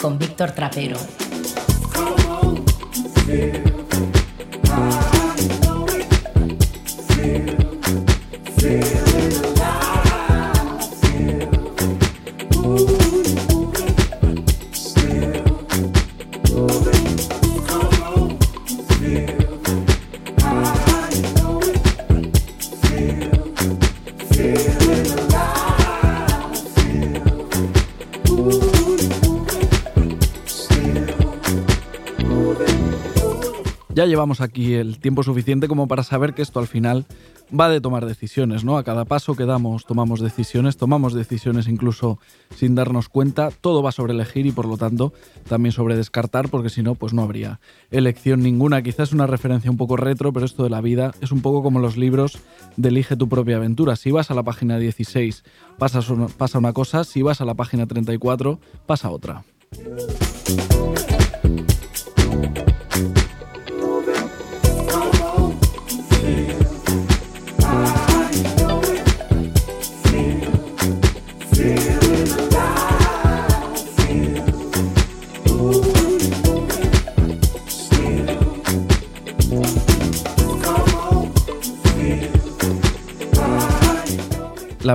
Con 0.00 0.16
Víctor 0.16 0.52
Trapero. 0.52 1.29
Llevamos 34.10 34.42
aquí 34.42 34.74
el 34.74 34.98
tiempo 34.98 35.22
suficiente 35.22 35.68
como 35.68 35.88
para 35.88 36.02
saber 36.02 36.34
que 36.34 36.42
esto 36.42 36.60
al 36.60 36.66
final 36.66 37.06
va 37.58 37.68
de 37.68 37.80
tomar 37.80 38.06
decisiones, 38.06 38.64
¿no? 38.64 38.76
A 38.76 38.84
cada 38.84 39.04
paso 39.04 39.34
que 39.34 39.44
damos 39.44 39.84
tomamos 39.84 40.20
decisiones, 40.20 40.76
tomamos 40.76 41.14
decisiones 41.14 41.66
incluso 41.68 42.18
sin 42.54 42.74
darnos 42.74 43.08
cuenta, 43.08 43.50
todo 43.50 43.82
va 43.82 43.92
sobre 43.92 44.12
elegir 44.12 44.46
y 44.46 44.52
por 44.52 44.66
lo 44.66 44.76
tanto 44.76 45.12
también 45.48 45.72
sobre 45.72 45.96
descartar, 45.96 46.48
porque 46.48 46.68
si 46.68 46.82
no, 46.82 46.94
pues 46.94 47.12
no 47.12 47.22
habría 47.22 47.60
elección 47.90 48.42
ninguna. 48.42 48.82
Quizás 48.82 49.12
una 49.12 49.26
referencia 49.26 49.70
un 49.70 49.76
poco 49.76 49.96
retro, 49.96 50.32
pero 50.32 50.46
esto 50.46 50.62
de 50.62 50.70
la 50.70 50.80
vida 50.80 51.12
es 51.20 51.32
un 51.32 51.40
poco 51.40 51.62
como 51.62 51.80
los 51.80 51.96
libros 51.96 52.38
de 52.76 52.90
Elige 52.90 53.16
tu 53.16 53.28
propia 53.28 53.56
aventura. 53.56 53.96
Si 53.96 54.10
vas 54.10 54.30
a 54.30 54.34
la 54.34 54.42
página 54.42 54.78
16 54.78 55.44
pasa 55.78 56.58
una 56.58 56.72
cosa, 56.72 57.04
si 57.04 57.22
vas 57.22 57.40
a 57.40 57.44
la 57.44 57.54
página 57.54 57.86
34 57.86 58.60
pasa 58.86 59.10
otra. 59.10 59.44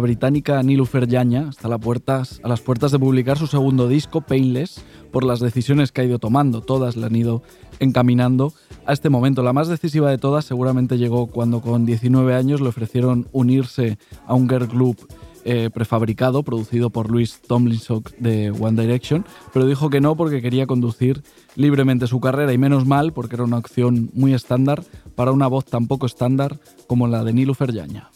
Británica 0.06 0.61
Nilufer 0.61 1.08
Yaña 1.08 1.50
está 1.50 1.67
a, 1.67 1.72
a 1.72 2.48
las 2.48 2.61
puertas 2.61 2.92
de 2.92 3.00
publicar 3.00 3.39
su 3.39 3.48
segundo 3.48 3.88
disco, 3.88 4.22
Painless, 4.22 4.84
por 5.12 5.24
las 5.24 5.40
decisiones 5.40 5.91
que 5.91 6.02
ha 6.02 6.03
ido 6.03 6.19
tomando. 6.19 6.62
Todas 6.62 6.96
le 6.96 7.07
han 7.07 7.16
ido 7.16 7.41
encaminando 7.79 8.53
a 8.85 8.94
este 8.94 9.09
momento. 9.09 9.41
La 9.41 9.52
más 9.52 9.68
decisiva 9.68 10.12
de 10.12 10.19
todas 10.19 10.46
seguramente 10.46 11.00
llegó 11.00 11.25
cuando 11.25 11.59
con 11.59 11.88
19 11.88 12.35
años 12.35 12.62
le 12.62 12.69
ofrecieron 12.69 13.28
unirse 13.31 13.97
a 14.28 14.35
un 14.35 14.47
girl 14.47 14.68
group 14.68 15.07
eh, 15.44 15.72
prefabricado 15.74 16.44
producido 16.44 16.91
por 16.91 17.09
Louis 17.09 17.41
Tomlinson 17.41 18.03
de 18.19 18.52
One 18.52 18.79
Direction, 18.79 19.25
pero 19.53 19.66
dijo 19.66 19.90
que 19.90 20.02
no 20.02 20.16
porque 20.16 20.40
quería 20.40 20.68
conducir 20.68 21.24
libremente 21.56 22.06
su 22.06 22.19
carrera 22.19 22.53
y 22.53 22.59
menos 22.59 22.85
mal 22.85 23.12
porque 23.12 23.38
era 23.38 23.44
una 23.44 23.58
opción 23.58 24.12
muy 24.13 24.35
estándar 24.35 24.84
para 25.16 25.31
una 25.31 25.47
voz 25.47 25.66
tan 25.66 25.88
poco 25.88 26.06
estándar 26.06 26.59
como 26.85 27.08
la 27.08 27.24
de 27.24 27.34
Nilufer 27.34 27.74
Yaña. 27.74 28.12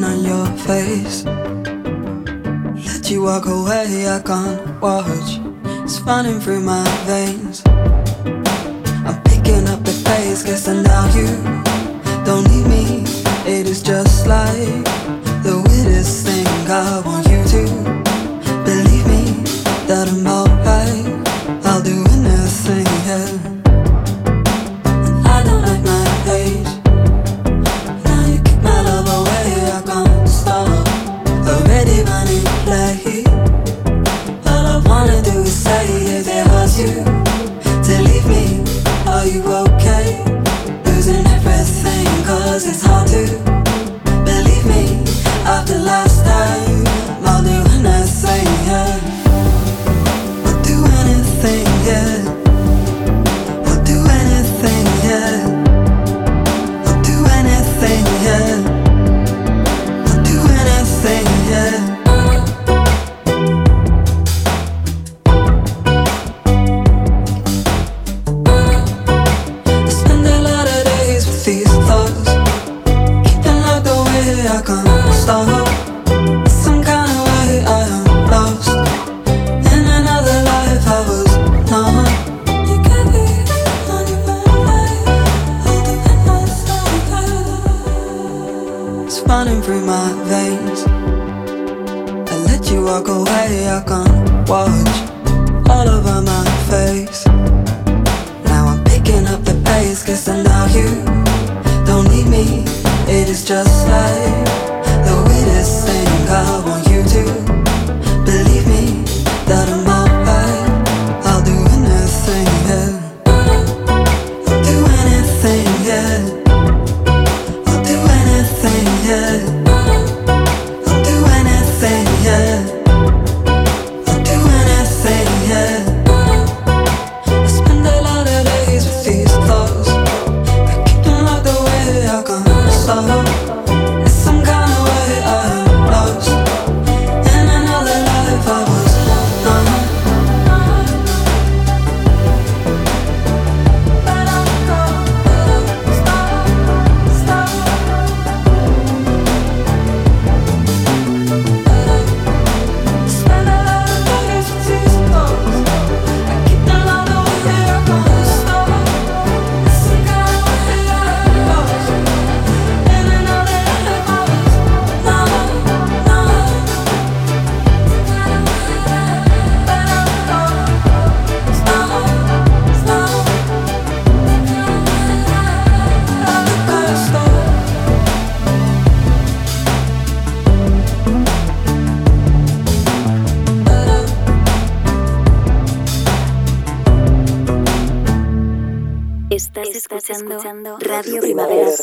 On 0.00 0.24
your 0.24 0.46
face. 0.64 1.24
Let 2.86 3.10
you 3.10 3.22
walk 3.22 3.46
away, 3.46 4.08
I 4.08 4.20
can't 4.24 4.80
watch. 4.80 5.38
It's 5.84 6.00
running 6.00 6.40
through 6.40 6.60
my 6.60 6.84
veins. 7.04 7.62
I'm 9.06 9.22
picking 9.24 9.68
up 9.68 9.84
the 9.84 9.94
pace, 10.06 10.42
guess 10.42 10.68
I 10.68 10.74
know 10.82 11.04
you 11.14 11.28
don't 12.24 12.48
need 12.48 12.66
me. 12.66 13.04
It 13.44 13.66
is 13.66 13.82
just 13.82 14.26
like 14.26 14.91
thing 51.42 51.66
yet. 51.84 52.31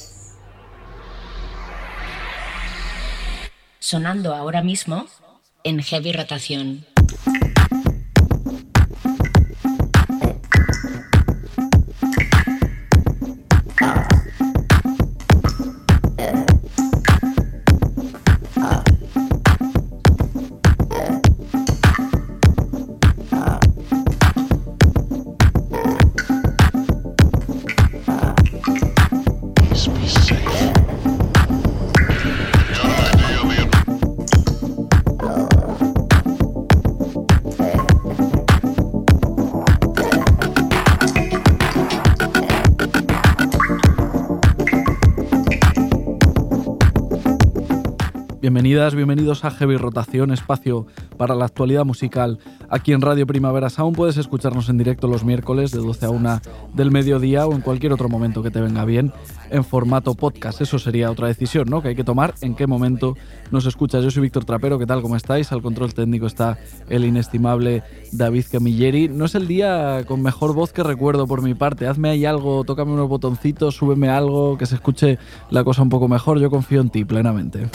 Sonando 3.78 4.34
ahora 4.34 4.62
mismo 4.62 5.06
en 5.64 5.82
heavy 5.82 6.12
rotación. 6.12 6.86
Bienvenidas, 48.52 48.94
bienvenidos 48.94 49.46
a 49.46 49.50
Heavy 49.50 49.78
Rotación, 49.78 50.30
espacio 50.30 50.86
para 51.16 51.34
la 51.34 51.46
actualidad 51.46 51.86
musical. 51.86 52.38
Aquí 52.68 52.92
en 52.92 53.00
Radio 53.00 53.26
Primavera 53.26 53.70
Sound 53.70 53.96
puedes 53.96 54.18
escucharnos 54.18 54.68
en 54.68 54.76
directo 54.76 55.08
los 55.08 55.24
miércoles 55.24 55.70
de 55.70 55.78
12 55.78 56.04
a 56.04 56.10
1 56.10 56.40
del 56.74 56.90
mediodía 56.90 57.46
o 57.46 57.54
en 57.54 57.62
cualquier 57.62 57.94
otro 57.94 58.10
momento 58.10 58.42
que 58.42 58.50
te 58.50 58.60
venga 58.60 58.84
bien 58.84 59.10
en 59.50 59.64
formato 59.64 60.14
podcast. 60.14 60.60
Eso 60.60 60.78
sería 60.78 61.10
otra 61.10 61.28
decisión, 61.28 61.70
¿no? 61.70 61.80
Que 61.80 61.88
hay 61.88 61.94
que 61.94 62.04
tomar 62.04 62.34
en 62.42 62.54
qué 62.54 62.66
momento 62.66 63.16
nos 63.50 63.64
escuchas. 63.64 64.04
Yo 64.04 64.10
soy 64.10 64.20
Víctor 64.20 64.44
Trapero, 64.44 64.78
¿qué 64.78 64.84
tal? 64.84 65.00
¿Cómo 65.00 65.16
estáis? 65.16 65.50
Al 65.50 65.62
control 65.62 65.94
técnico 65.94 66.26
está 66.26 66.58
el 66.90 67.06
inestimable 67.06 67.82
David 68.12 68.44
Camilleri. 68.52 69.08
No 69.08 69.24
es 69.24 69.34
el 69.34 69.48
día 69.48 70.04
con 70.06 70.20
mejor 70.20 70.52
voz 70.52 70.74
que 70.74 70.82
recuerdo 70.82 71.26
por 71.26 71.40
mi 71.40 71.54
parte. 71.54 71.86
Hazme 71.86 72.10
ahí 72.10 72.26
algo, 72.26 72.64
tócame 72.64 72.92
unos 72.92 73.08
botoncitos, 73.08 73.76
súbeme 73.76 74.10
algo, 74.10 74.58
que 74.58 74.66
se 74.66 74.74
escuche 74.74 75.18
la 75.48 75.64
cosa 75.64 75.80
un 75.80 75.88
poco 75.88 76.06
mejor. 76.06 76.38
Yo 76.38 76.50
confío 76.50 76.82
en 76.82 76.90
ti 76.90 77.06
plenamente. 77.06 77.70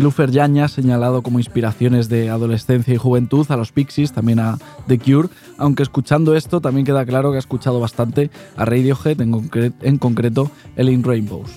Nilufer 0.00 0.30
Yaña 0.30 0.66
señalado 0.66 1.20
como 1.20 1.40
inspiraciones 1.40 2.08
de 2.08 2.30
adolescencia 2.30 2.94
y 2.94 2.96
juventud 2.96 3.44
a 3.50 3.56
los 3.58 3.70
Pixies, 3.70 4.12
también 4.12 4.38
a 4.38 4.56
The 4.86 4.98
Cure, 4.98 5.28
aunque 5.58 5.82
escuchando 5.82 6.34
esto 6.34 6.62
también 6.62 6.86
queda 6.86 7.04
claro 7.04 7.32
que 7.32 7.36
ha 7.36 7.38
escuchado 7.38 7.80
bastante 7.80 8.30
a 8.56 8.64
Radiohead, 8.64 9.20
en, 9.20 9.50
en 9.82 9.98
concreto 9.98 10.50
el 10.76 10.88
In 10.88 11.04
Rainbows. 11.04 11.50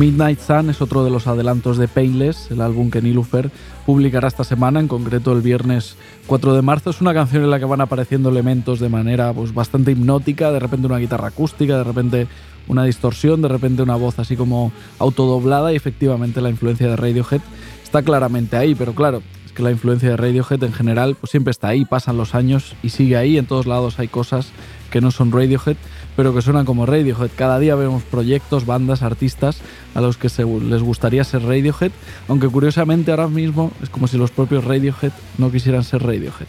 Midnight 0.00 0.40
Sun 0.40 0.70
es 0.70 0.80
otro 0.80 1.04
de 1.04 1.10
los 1.10 1.26
adelantos 1.26 1.76
de 1.76 1.86
Painless, 1.86 2.50
el 2.50 2.62
álbum 2.62 2.90
que 2.90 3.02
Nilufer 3.02 3.50
publicará 3.84 4.28
esta 4.28 4.44
semana, 4.44 4.80
en 4.80 4.88
concreto 4.88 5.30
el 5.30 5.42
viernes 5.42 5.94
4 6.26 6.54
de 6.54 6.62
marzo. 6.62 6.88
Es 6.88 7.02
una 7.02 7.12
canción 7.12 7.44
en 7.44 7.50
la 7.50 7.58
que 7.58 7.66
van 7.66 7.82
apareciendo 7.82 8.30
elementos 8.30 8.80
de 8.80 8.88
manera 8.88 9.34
pues, 9.34 9.52
bastante 9.52 9.90
hipnótica, 9.90 10.52
de 10.52 10.58
repente 10.58 10.86
una 10.86 10.96
guitarra 10.96 11.28
acústica, 11.28 11.76
de 11.76 11.84
repente 11.84 12.28
una 12.66 12.84
distorsión, 12.84 13.42
de 13.42 13.48
repente 13.48 13.82
una 13.82 13.96
voz 13.96 14.18
así 14.18 14.36
como 14.36 14.72
autodoblada 14.98 15.70
y 15.70 15.76
efectivamente 15.76 16.40
la 16.40 16.48
influencia 16.48 16.88
de 16.88 16.96
Radiohead 16.96 17.42
está 17.84 18.02
claramente 18.02 18.56
ahí, 18.56 18.74
pero 18.74 18.94
claro, 18.94 19.20
es 19.44 19.52
que 19.52 19.62
la 19.62 19.70
influencia 19.70 20.08
de 20.08 20.16
Radiohead 20.16 20.64
en 20.64 20.72
general 20.72 21.14
pues 21.20 21.30
siempre 21.30 21.50
está 21.50 21.68
ahí, 21.68 21.84
pasan 21.84 22.16
los 22.16 22.34
años 22.34 22.74
y 22.82 22.88
sigue 22.88 23.18
ahí, 23.18 23.36
en 23.36 23.44
todos 23.44 23.66
lados 23.66 23.98
hay 23.98 24.08
cosas 24.08 24.50
que 24.90 25.02
no 25.02 25.10
son 25.10 25.30
Radiohead, 25.30 25.76
pero 26.20 26.34
que 26.34 26.42
suenan 26.42 26.66
como 26.66 26.84
Radiohead. 26.84 27.30
Cada 27.34 27.58
día 27.58 27.74
vemos 27.76 28.02
proyectos, 28.02 28.66
bandas, 28.66 29.00
artistas 29.00 29.62
a 29.94 30.02
los 30.02 30.18
que 30.18 30.28
les 30.28 30.82
gustaría 30.82 31.24
ser 31.24 31.42
Radiohead, 31.44 31.92
aunque 32.28 32.46
curiosamente 32.46 33.10
ahora 33.10 33.26
mismo 33.26 33.72
es 33.82 33.88
como 33.88 34.06
si 34.06 34.18
los 34.18 34.30
propios 34.30 34.66
Radiohead 34.66 35.12
no 35.38 35.50
quisieran 35.50 35.82
ser 35.82 36.02
Radiohead. 36.02 36.46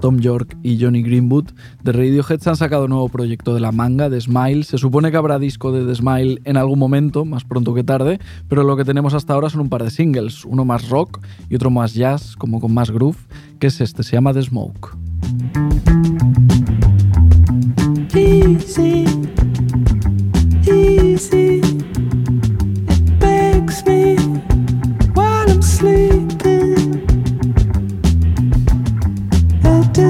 Tom 0.00 0.18
York 0.20 0.56
y 0.62 0.80
Johnny 0.80 1.02
Greenwood 1.02 1.50
de 1.82 1.92
Radiohead 1.92 2.46
han 2.46 2.56
sacado 2.56 2.84
un 2.84 2.90
nuevo 2.90 3.08
proyecto 3.08 3.54
de 3.54 3.60
la 3.60 3.72
manga, 3.72 4.08
de 4.08 4.20
Smile. 4.20 4.64
Se 4.64 4.78
supone 4.78 5.10
que 5.10 5.16
habrá 5.16 5.38
disco 5.38 5.72
de 5.72 5.84
The 5.84 5.94
Smile 5.94 6.40
en 6.44 6.56
algún 6.56 6.78
momento, 6.78 7.24
más 7.24 7.44
pronto 7.44 7.74
que 7.74 7.84
tarde, 7.84 8.18
pero 8.48 8.62
lo 8.62 8.76
que 8.76 8.84
tenemos 8.84 9.14
hasta 9.14 9.34
ahora 9.34 9.50
son 9.50 9.62
un 9.62 9.68
par 9.68 9.82
de 9.84 9.90
singles, 9.90 10.44
uno 10.44 10.64
más 10.64 10.88
rock 10.88 11.20
y 11.48 11.56
otro 11.56 11.70
más 11.70 11.94
jazz, 11.94 12.36
como 12.36 12.60
con 12.60 12.72
más 12.72 12.90
groove, 12.90 13.18
que 13.58 13.68
es 13.68 13.80
este, 13.80 14.02
se 14.02 14.12
llama 14.12 14.32
The 14.32 14.42
Smoke. 14.42 14.96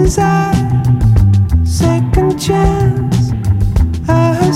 desire, 0.08 0.54
second 1.64 2.40
chance, 2.40 3.30
a 4.08 4.52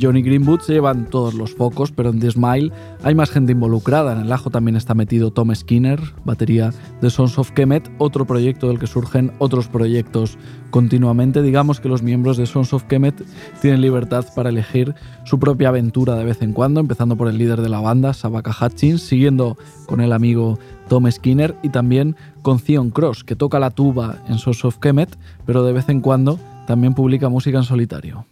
Johnny 0.00 0.22
Greenwood 0.22 0.60
se 0.60 0.74
llevan 0.74 1.06
todos 1.06 1.34
los 1.34 1.54
focos, 1.54 1.90
pero 1.90 2.10
en 2.10 2.20
The 2.20 2.32
Smile 2.32 2.72
hay 3.02 3.14
más 3.14 3.30
gente 3.30 3.52
involucrada. 3.52 4.12
En 4.12 4.20
el 4.20 4.32
ajo 4.32 4.50
también 4.50 4.76
está 4.76 4.94
metido 4.94 5.30
Tom 5.30 5.54
Skinner, 5.54 6.00
batería 6.24 6.72
de 7.00 7.10
Sons 7.10 7.38
of 7.38 7.52
Kemet, 7.52 7.90
otro 7.98 8.26
proyecto 8.26 8.68
del 8.68 8.78
que 8.78 8.86
surgen 8.86 9.32
otros 9.38 9.68
proyectos 9.68 10.38
continuamente. 10.70 11.42
Digamos 11.42 11.80
que 11.80 11.88
los 11.88 12.02
miembros 12.02 12.36
de 12.36 12.46
Sons 12.46 12.72
of 12.72 12.84
Kemet 12.84 13.14
tienen 13.60 13.80
libertad 13.80 14.26
para 14.34 14.50
elegir 14.50 14.94
su 15.24 15.38
propia 15.38 15.68
aventura 15.68 16.16
de 16.16 16.24
vez 16.24 16.42
en 16.42 16.52
cuando, 16.52 16.80
empezando 16.80 17.16
por 17.16 17.28
el 17.28 17.38
líder 17.38 17.60
de 17.60 17.68
la 17.68 17.80
banda, 17.80 18.12
Sabaka 18.12 18.54
Hutchins, 18.60 19.02
siguiendo 19.02 19.56
con 19.86 20.00
el 20.00 20.12
amigo 20.12 20.58
Tom 20.88 21.10
Skinner 21.10 21.56
y 21.62 21.70
también 21.70 22.16
con 22.42 22.58
Theon 22.58 22.90
Cross, 22.90 23.24
que 23.24 23.36
toca 23.36 23.58
la 23.58 23.70
tuba 23.70 24.18
en 24.28 24.38
Sons 24.38 24.64
of 24.64 24.78
Kemet, 24.78 25.16
pero 25.46 25.64
de 25.64 25.72
vez 25.72 25.88
en 25.88 26.00
cuando 26.00 26.38
también 26.66 26.94
publica 26.94 27.28
música 27.28 27.58
en 27.58 27.64
solitario. 27.64 28.26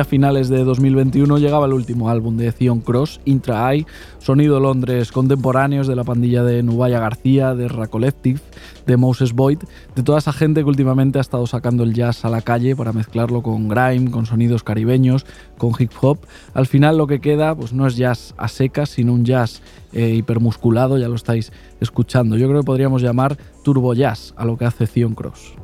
A 0.00 0.04
finales 0.04 0.48
de 0.48 0.64
2021 0.64 1.36
llegaba 1.36 1.66
el 1.66 1.74
último 1.74 2.08
álbum 2.08 2.38
de 2.38 2.52
Theon 2.52 2.80
Cross, 2.80 3.20
Intra 3.26 3.70
Eye, 3.70 3.86
sonido 4.18 4.58
Londres 4.58 5.12
contemporáneos 5.12 5.86
de 5.86 5.94
la 5.94 6.04
pandilla 6.04 6.42
de 6.42 6.62
Nubaya 6.62 6.98
García, 6.98 7.54
de 7.54 7.68
Racollective, 7.68 8.40
de 8.86 8.96
Moses 8.96 9.34
Boyd, 9.34 9.58
de 9.94 10.02
toda 10.02 10.18
esa 10.18 10.32
gente 10.32 10.62
que 10.62 10.70
últimamente 10.70 11.18
ha 11.18 11.20
estado 11.20 11.46
sacando 11.46 11.82
el 11.82 11.92
jazz 11.92 12.24
a 12.24 12.30
la 12.30 12.40
calle 12.40 12.74
para 12.74 12.94
mezclarlo 12.94 13.42
con 13.42 13.68
grime, 13.68 14.10
con 14.10 14.24
sonidos 14.24 14.62
caribeños, 14.62 15.26
con 15.58 15.72
hip 15.78 15.92
hop. 16.00 16.20
Al 16.54 16.66
final 16.66 16.96
lo 16.96 17.06
que 17.06 17.20
queda 17.20 17.54
pues 17.54 17.74
no 17.74 17.86
es 17.86 17.96
jazz 17.96 18.32
a 18.38 18.48
secas, 18.48 18.88
sino 18.88 19.12
un 19.12 19.26
jazz 19.26 19.60
eh, 19.92 20.14
hipermusculado, 20.14 20.96
ya 20.96 21.08
lo 21.08 21.16
estáis 21.16 21.52
escuchando. 21.78 22.38
Yo 22.38 22.48
creo 22.48 22.62
que 22.62 22.66
podríamos 22.66 23.02
llamar 23.02 23.36
turbo 23.62 23.92
jazz 23.92 24.32
a 24.38 24.46
lo 24.46 24.56
que 24.56 24.64
hace 24.64 24.86
Theon 24.86 25.14
Cross. 25.14 25.56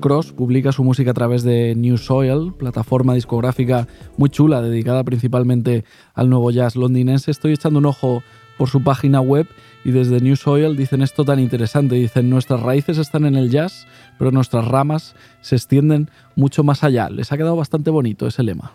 Cross 0.00 0.32
publica 0.32 0.72
su 0.72 0.84
música 0.84 1.10
a 1.10 1.14
través 1.14 1.42
de 1.42 1.74
New 1.74 1.98
Soil, 1.98 2.52
plataforma 2.52 3.14
discográfica 3.14 3.86
muy 4.16 4.30
chula 4.30 4.62
dedicada 4.62 5.04
principalmente 5.04 5.84
al 6.14 6.30
nuevo 6.30 6.50
jazz 6.50 6.76
londinense. 6.76 7.30
Estoy 7.30 7.52
echando 7.52 7.78
un 7.78 7.86
ojo 7.86 8.22
por 8.56 8.68
su 8.68 8.82
página 8.82 9.20
web 9.20 9.46
y 9.84 9.92
desde 9.92 10.20
New 10.20 10.36
Soil 10.36 10.76
dicen 10.76 11.02
esto 11.02 11.24
tan 11.24 11.38
interesante. 11.40 11.94
Dicen, 11.94 12.28
nuestras 12.28 12.60
raíces 12.60 12.98
están 12.98 13.24
en 13.24 13.36
el 13.36 13.50
jazz, 13.50 13.86
pero 14.18 14.30
nuestras 14.30 14.66
ramas 14.66 15.14
se 15.40 15.56
extienden 15.56 16.10
mucho 16.36 16.64
más 16.64 16.84
allá. 16.84 17.08
Les 17.08 17.32
ha 17.32 17.36
quedado 17.36 17.56
bastante 17.56 17.90
bonito 17.90 18.26
ese 18.26 18.42
lema. 18.42 18.72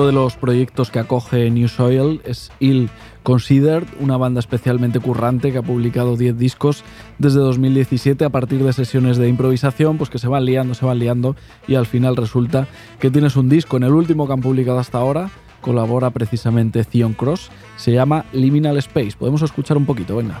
Otro 0.00 0.06
de 0.06 0.12
los 0.14 0.34
proyectos 0.34 0.90
que 0.90 0.98
acoge 0.98 1.50
New 1.50 1.68
Soil 1.68 2.22
es 2.24 2.50
Ill 2.58 2.88
Considered, 3.22 3.86
una 3.98 4.16
banda 4.16 4.40
especialmente 4.40 4.98
currante 4.98 5.52
que 5.52 5.58
ha 5.58 5.62
publicado 5.62 6.16
10 6.16 6.38
discos 6.38 6.84
desde 7.18 7.40
2017 7.40 8.24
a 8.24 8.30
partir 8.30 8.64
de 8.64 8.72
sesiones 8.72 9.18
de 9.18 9.28
improvisación, 9.28 9.98
pues 9.98 10.08
que 10.08 10.18
se 10.18 10.26
van 10.26 10.46
liando, 10.46 10.72
se 10.72 10.86
van 10.86 11.00
liando 11.00 11.36
y 11.68 11.74
al 11.74 11.84
final 11.84 12.16
resulta 12.16 12.66
que 12.98 13.10
tienes 13.10 13.36
un 13.36 13.50
disco. 13.50 13.76
En 13.76 13.82
el 13.82 13.92
último 13.92 14.26
que 14.26 14.32
han 14.32 14.40
publicado 14.40 14.78
hasta 14.78 14.96
ahora 14.96 15.28
colabora 15.60 16.08
precisamente 16.08 16.82
Theon 16.82 17.12
Cross, 17.12 17.50
se 17.76 17.92
llama 17.92 18.24
Liminal 18.32 18.78
Space. 18.78 19.12
Podemos 19.18 19.42
escuchar 19.42 19.76
un 19.76 19.84
poquito, 19.84 20.16
venga. 20.16 20.40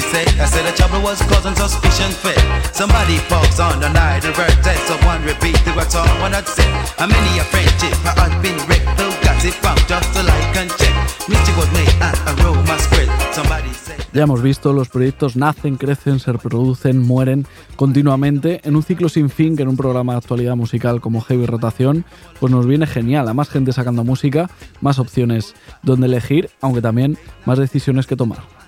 Somebody 0.00 0.24
say 0.24 0.40
I 0.40 0.46
said 0.46 0.64
the 0.66 0.76
trouble 0.76 1.02
was 1.02 1.20
causing 1.22 1.54
suspicion 1.54 2.10
fit. 2.12 2.38
Somebody 2.74 3.18
falls 3.28 3.60
on 3.60 3.80
the 3.80 3.88
night 3.88 4.24
of 4.24 4.34
birthday, 4.34 4.76
so 4.86 4.96
one 5.06 5.22
repeat 5.24 5.56
to 5.64 5.72
what 5.72 5.90
someone 5.90 6.32
had 6.32 6.46
said. 6.46 6.70
How 6.98 7.06
many 7.06 7.38
a 7.38 7.44
friendship 7.44 7.94
had 8.04 8.42
been 8.42 8.56
wrecked, 8.68 8.88
who 8.98 9.08
got 9.24 9.44
it 9.44 9.54
from 9.54 9.76
just 9.88 10.08
to 10.14 10.22
like 10.22 10.56
and 10.56 10.70
check. 10.78 10.94
Mystic 11.28 11.56
was 11.56 11.70
made 11.72 11.94
and 12.00 12.16
aroma 12.40 12.78
spread. 12.78 13.08
Somebody 13.32 13.72
say. 13.74 13.96
Ya 14.12 14.24
hemos 14.24 14.42
visto, 14.42 14.72
los 14.72 14.88
proyectos 14.88 15.36
nacen, 15.36 15.76
crecen, 15.76 16.18
se 16.18 16.32
reproducen, 16.32 16.98
mueren 16.98 17.46
continuamente 17.76 18.60
en 18.64 18.76
un 18.76 18.82
ciclo 18.82 19.08
sin 19.08 19.30
fin 19.30 19.56
que 19.56 19.62
en 19.62 19.68
un 19.68 19.76
programa 19.76 20.14
de 20.14 20.18
actualidad 20.18 20.56
musical 20.56 21.00
como 21.00 21.20
Heavy 21.20 21.46
Rotación, 21.46 22.04
pues 22.40 22.50
nos 22.50 22.66
viene 22.66 22.86
genial. 22.86 23.28
A 23.28 23.34
más 23.34 23.48
gente 23.48 23.72
sacando 23.72 24.02
música, 24.02 24.50
más 24.80 24.98
opciones 24.98 25.54
donde 25.82 26.06
elegir, 26.06 26.50
aunque 26.60 26.82
también 26.82 27.18
más 27.46 27.58
decisiones 27.58 28.06
que 28.06 28.16
tomar. 28.16 28.59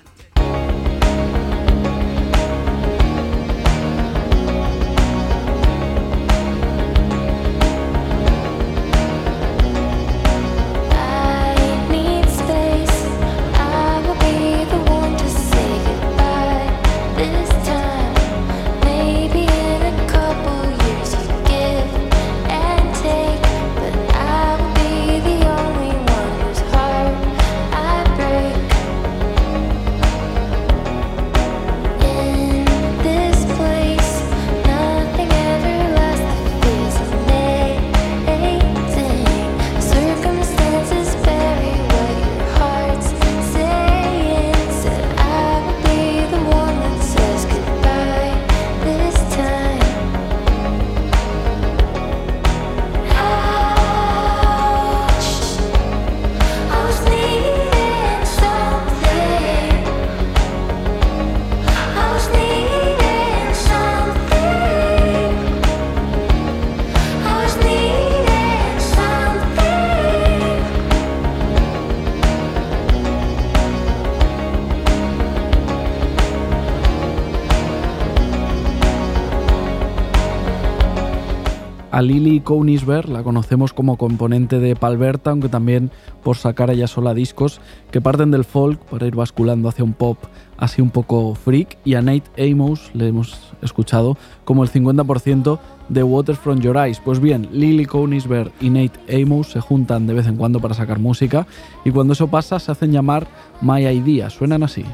La 82.72 83.22
conocemos 83.22 83.74
como 83.74 83.98
componente 83.98 84.58
de 84.58 84.74
Palberta, 84.74 85.30
aunque 85.30 85.50
también 85.50 85.90
por 86.22 86.38
sacar 86.38 86.70
ella 86.70 86.86
sola 86.86 87.12
discos 87.12 87.60
que 87.90 88.00
parten 88.00 88.30
del 88.30 88.44
folk 88.44 88.80
para 88.86 89.06
ir 89.06 89.14
basculando 89.14 89.68
hacia 89.68 89.84
un 89.84 89.92
pop 89.92 90.16
así 90.56 90.80
un 90.80 90.88
poco 90.88 91.34
freak. 91.34 91.76
Y 91.84 91.94
a 91.94 92.02
Nate 92.02 92.50
Amos 92.50 92.90
le 92.94 93.08
hemos 93.08 93.52
escuchado 93.60 94.16
como 94.46 94.64
el 94.64 94.70
50% 94.70 95.58
de 95.90 96.02
Water 96.02 96.34
From 96.34 96.60
Your 96.60 96.78
Eyes. 96.78 96.98
Pues 97.04 97.20
bien, 97.20 97.46
Lily 97.52 97.84
Kounisberg 97.84 98.50
y 98.58 98.70
Nate 98.70 99.22
Amos 99.22 99.48
se 99.48 99.60
juntan 99.60 100.06
de 100.06 100.14
vez 100.14 100.26
en 100.26 100.36
cuando 100.36 100.58
para 100.58 100.72
sacar 100.72 100.98
música 100.98 101.46
y 101.84 101.90
cuando 101.90 102.14
eso 102.14 102.28
pasa 102.28 102.58
se 102.58 102.72
hacen 102.72 102.90
llamar 102.90 103.26
My 103.60 103.86
Idea. 103.86 104.30
Suenan 104.30 104.62
así. 104.62 104.84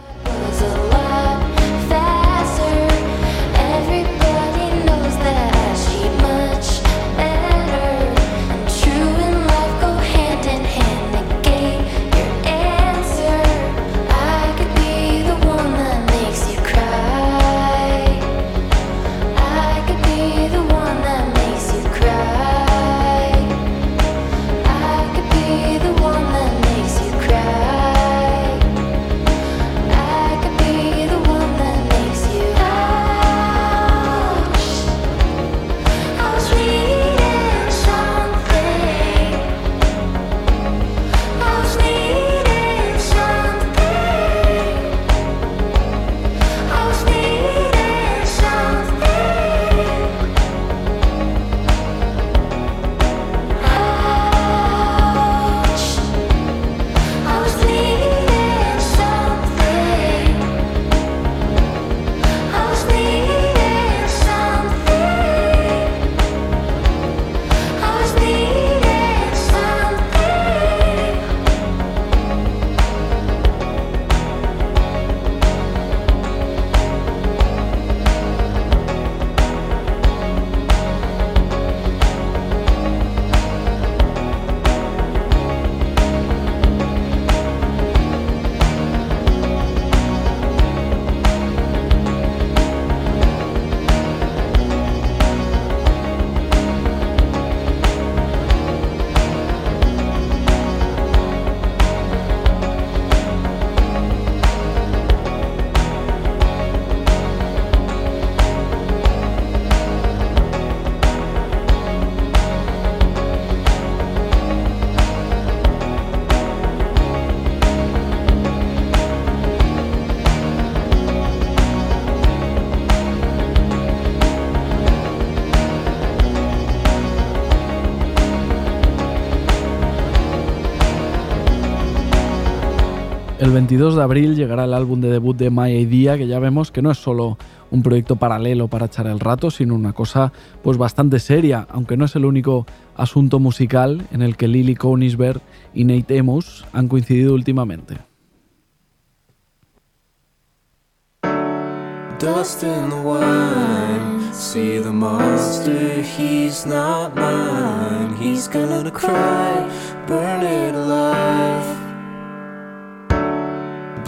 22 133.68 133.96
de 133.96 134.02
abril 134.02 134.34
llegará 134.34 134.64
el 134.64 134.72
álbum 134.72 134.98
de 135.02 135.10
debut 135.10 135.36
de 135.36 135.50
My 135.50 135.70
Idea, 135.70 136.16
que 136.16 136.26
ya 136.26 136.38
vemos 136.38 136.72
que 136.72 136.80
no 136.80 136.90
es 136.90 136.96
solo 136.96 137.36
un 137.70 137.82
proyecto 137.82 138.16
paralelo 138.16 138.68
para 138.68 138.86
echar 138.86 139.06
el 139.06 139.20
rato, 139.20 139.50
sino 139.50 139.74
una 139.74 139.92
cosa 139.92 140.32
pues 140.62 140.78
bastante 140.78 141.20
seria, 141.20 141.66
aunque 141.70 141.98
no 141.98 142.06
es 142.06 142.16
el 142.16 142.24
único 142.24 142.64
asunto 142.96 143.40
musical 143.40 144.06
en 144.10 144.22
el 144.22 144.38
que 144.38 144.48
Lily 144.48 144.74
Konisberg 144.74 145.42
y 145.74 145.84
Nate 145.84 146.18
Amos 146.18 146.64
han 146.72 146.88
coincidido 146.88 147.34
últimamente. 147.34 147.98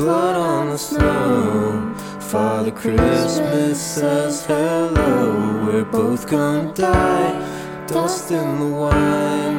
Blood 0.00 0.34
on 0.34 0.70
the 0.70 0.78
snow, 0.78 1.94
Father 2.20 2.70
Christmas 2.70 3.78
says 3.78 4.46
hello. 4.46 5.66
We're 5.66 5.84
both 5.84 6.26
gonna 6.26 6.72
die, 6.72 7.86
dust 7.86 8.30
in 8.30 8.60
the 8.60 8.66
wine. 8.66 9.58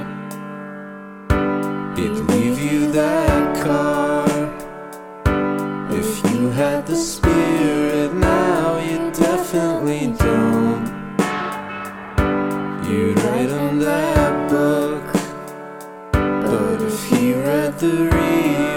He'd 1.95 2.17
leave 2.34 2.60
you 2.60 2.91
that 2.91 3.63
car 3.63 4.25
if 5.91 6.34
you 6.34 6.49
had 6.49 6.88
the 6.88 6.95
spirit 6.95 8.12
now. 8.15 8.80
You 8.80 9.12
definitely 9.12 10.15
don't. 10.17 10.88
You'd 12.89 13.21
write 13.21 13.51
him 13.51 13.77
that 13.77 14.49
book, 14.49 15.06
but 16.12 16.82
if 16.82 17.04
he 17.12 17.36
read 17.36 17.77
the 17.77 18.10
they 18.41 18.71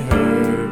heard. 0.00 0.63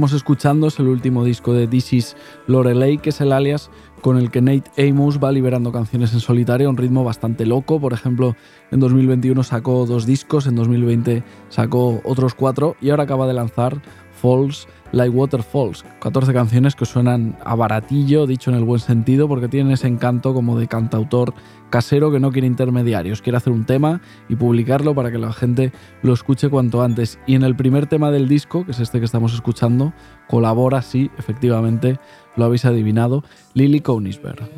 Estamos 0.00 0.16
escuchando 0.16 0.68
es 0.68 0.78
el 0.78 0.88
último 0.88 1.24
disco 1.24 1.52
de 1.52 1.66
This 1.66 1.92
is 1.92 2.16
Lorelei, 2.46 2.96
que 2.96 3.10
es 3.10 3.20
el 3.20 3.32
alias 3.32 3.70
con 4.00 4.16
el 4.16 4.30
que 4.30 4.40
Nate 4.40 4.88
Amos 4.88 5.22
va 5.22 5.30
liberando 5.30 5.72
canciones 5.72 6.14
en 6.14 6.20
solitario 6.20 6.68
a 6.68 6.70
un 6.70 6.78
ritmo 6.78 7.04
bastante 7.04 7.44
loco. 7.44 7.78
Por 7.78 7.92
ejemplo, 7.92 8.34
en 8.70 8.80
2021 8.80 9.42
sacó 9.42 9.84
dos 9.84 10.06
discos, 10.06 10.46
en 10.46 10.54
2020 10.54 11.22
sacó 11.50 12.00
otros 12.04 12.32
cuatro 12.32 12.76
y 12.80 12.88
ahora 12.88 13.02
acaba 13.02 13.26
de 13.26 13.34
lanzar 13.34 13.82
Falls 14.20 14.68
Like 14.92 15.10
Waterfalls. 15.10 15.84
14 16.00 16.32
canciones 16.32 16.74
que 16.74 16.84
suenan 16.84 17.36
a 17.44 17.54
baratillo, 17.54 18.26
dicho 18.26 18.50
en 18.50 18.56
el 18.56 18.64
buen 18.64 18.80
sentido, 18.80 19.28
porque 19.28 19.48
tienen 19.48 19.72
ese 19.72 19.86
encanto 19.86 20.34
como 20.34 20.58
de 20.58 20.66
cantautor 20.66 21.32
casero 21.70 22.10
que 22.10 22.18
no 22.18 22.32
quiere 22.32 22.48
intermediarios, 22.48 23.22
quiere 23.22 23.36
hacer 23.36 23.52
un 23.52 23.64
tema 23.64 24.00
y 24.28 24.34
publicarlo 24.34 24.94
para 24.94 25.12
que 25.12 25.18
la 25.18 25.32
gente 25.32 25.72
lo 26.02 26.12
escuche 26.12 26.48
cuanto 26.48 26.82
antes. 26.82 27.18
Y 27.26 27.36
en 27.36 27.44
el 27.44 27.54
primer 27.54 27.86
tema 27.86 28.10
del 28.10 28.28
disco, 28.28 28.64
que 28.64 28.72
es 28.72 28.80
este 28.80 28.98
que 28.98 29.04
estamos 29.04 29.32
escuchando, 29.32 29.92
colabora, 30.28 30.82
sí, 30.82 31.10
efectivamente, 31.16 31.98
lo 32.36 32.44
habéis 32.44 32.64
adivinado, 32.64 33.22
Lily 33.54 33.80
Konisberg. 33.80 34.48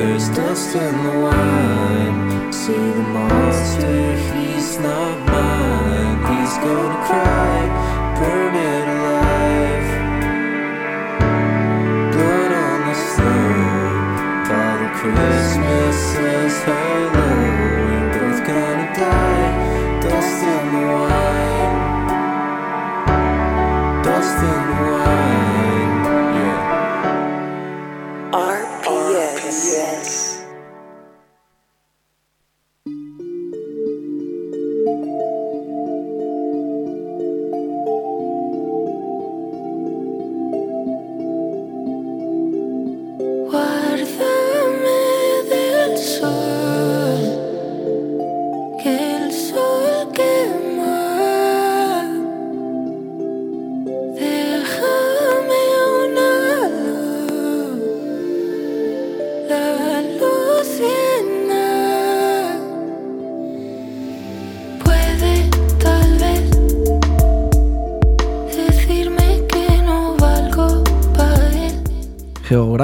There's 0.00 0.30
dust 0.30 0.74
in 0.76 0.96
the 1.04 1.20
wine. 1.20 2.50
See 2.50 2.72
the 2.72 3.04
monster, 3.12 4.16
he's 4.32 4.78
not 4.78 5.18
mine. 5.28 6.18
He's 6.30 6.56
gonna 6.56 7.04
cry, 7.04 8.16
burn 8.18 8.49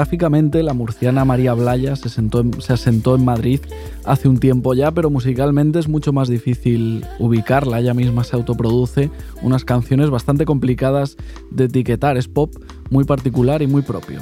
Geográficamente, 0.07 0.63
la 0.63 0.73
murciana 0.73 1.25
María 1.25 1.53
Blaya 1.53 1.97
se, 1.97 2.07
sentó 2.07 2.39
en- 2.39 2.61
se 2.61 2.71
asentó 2.71 3.15
en 3.15 3.25
Madrid 3.25 3.59
hace 4.05 4.29
un 4.29 4.37
tiempo 4.37 4.73
ya, 4.73 4.89
pero 4.91 5.09
musicalmente 5.09 5.79
es 5.79 5.89
mucho 5.89 6.13
más 6.13 6.29
difícil 6.29 7.05
ubicarla. 7.19 7.81
Ella 7.81 7.93
misma 7.93 8.23
se 8.23 8.37
autoproduce 8.37 9.11
unas 9.41 9.65
canciones 9.65 10.09
bastante 10.09 10.45
complicadas 10.45 11.17
de 11.51 11.65
etiquetar. 11.65 12.15
Es 12.15 12.29
pop 12.29 12.53
muy 12.89 13.03
particular 13.03 13.61
y 13.61 13.67
muy 13.67 13.81
propio. 13.81 14.21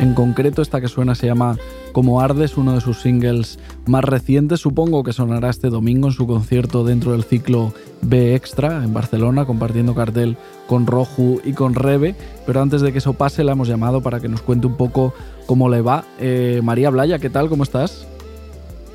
En 0.00 0.12
concreto, 0.14 0.60
esta 0.60 0.80
que 0.80 0.88
suena 0.88 1.14
se 1.14 1.26
llama 1.26 1.56
Como 1.92 2.20
Arde, 2.20 2.44
es 2.44 2.56
uno 2.56 2.74
de 2.74 2.80
sus 2.80 3.00
singles 3.00 3.58
más 3.86 4.04
recientes. 4.04 4.60
Supongo 4.60 5.04
que 5.04 5.12
sonará 5.12 5.50
este 5.50 5.70
domingo 5.70 6.08
en 6.08 6.12
su 6.12 6.26
concierto 6.26 6.84
dentro 6.84 7.12
del 7.12 7.24
ciclo 7.24 7.72
B 8.02 8.34
Extra 8.34 8.82
en 8.84 8.92
Barcelona, 8.92 9.46
compartiendo 9.46 9.94
cartel 9.94 10.36
con 10.66 10.86
Roju 10.86 11.40
y 11.44 11.52
con 11.52 11.74
Rebe. 11.74 12.14
Pero 12.44 12.60
antes 12.60 12.80
de 12.80 12.92
que 12.92 12.98
eso 12.98 13.14
pase, 13.14 13.44
la 13.44 13.52
hemos 13.52 13.68
llamado 13.68 14.02
para 14.02 14.20
que 14.20 14.28
nos 14.28 14.42
cuente 14.42 14.66
un 14.66 14.76
poco 14.76 15.14
cómo 15.46 15.68
le 15.68 15.80
va. 15.80 16.04
Eh, 16.18 16.60
María 16.62 16.90
Blaya, 16.90 17.18
¿qué 17.18 17.30
tal? 17.30 17.48
¿Cómo 17.48 17.62
estás? 17.62 18.06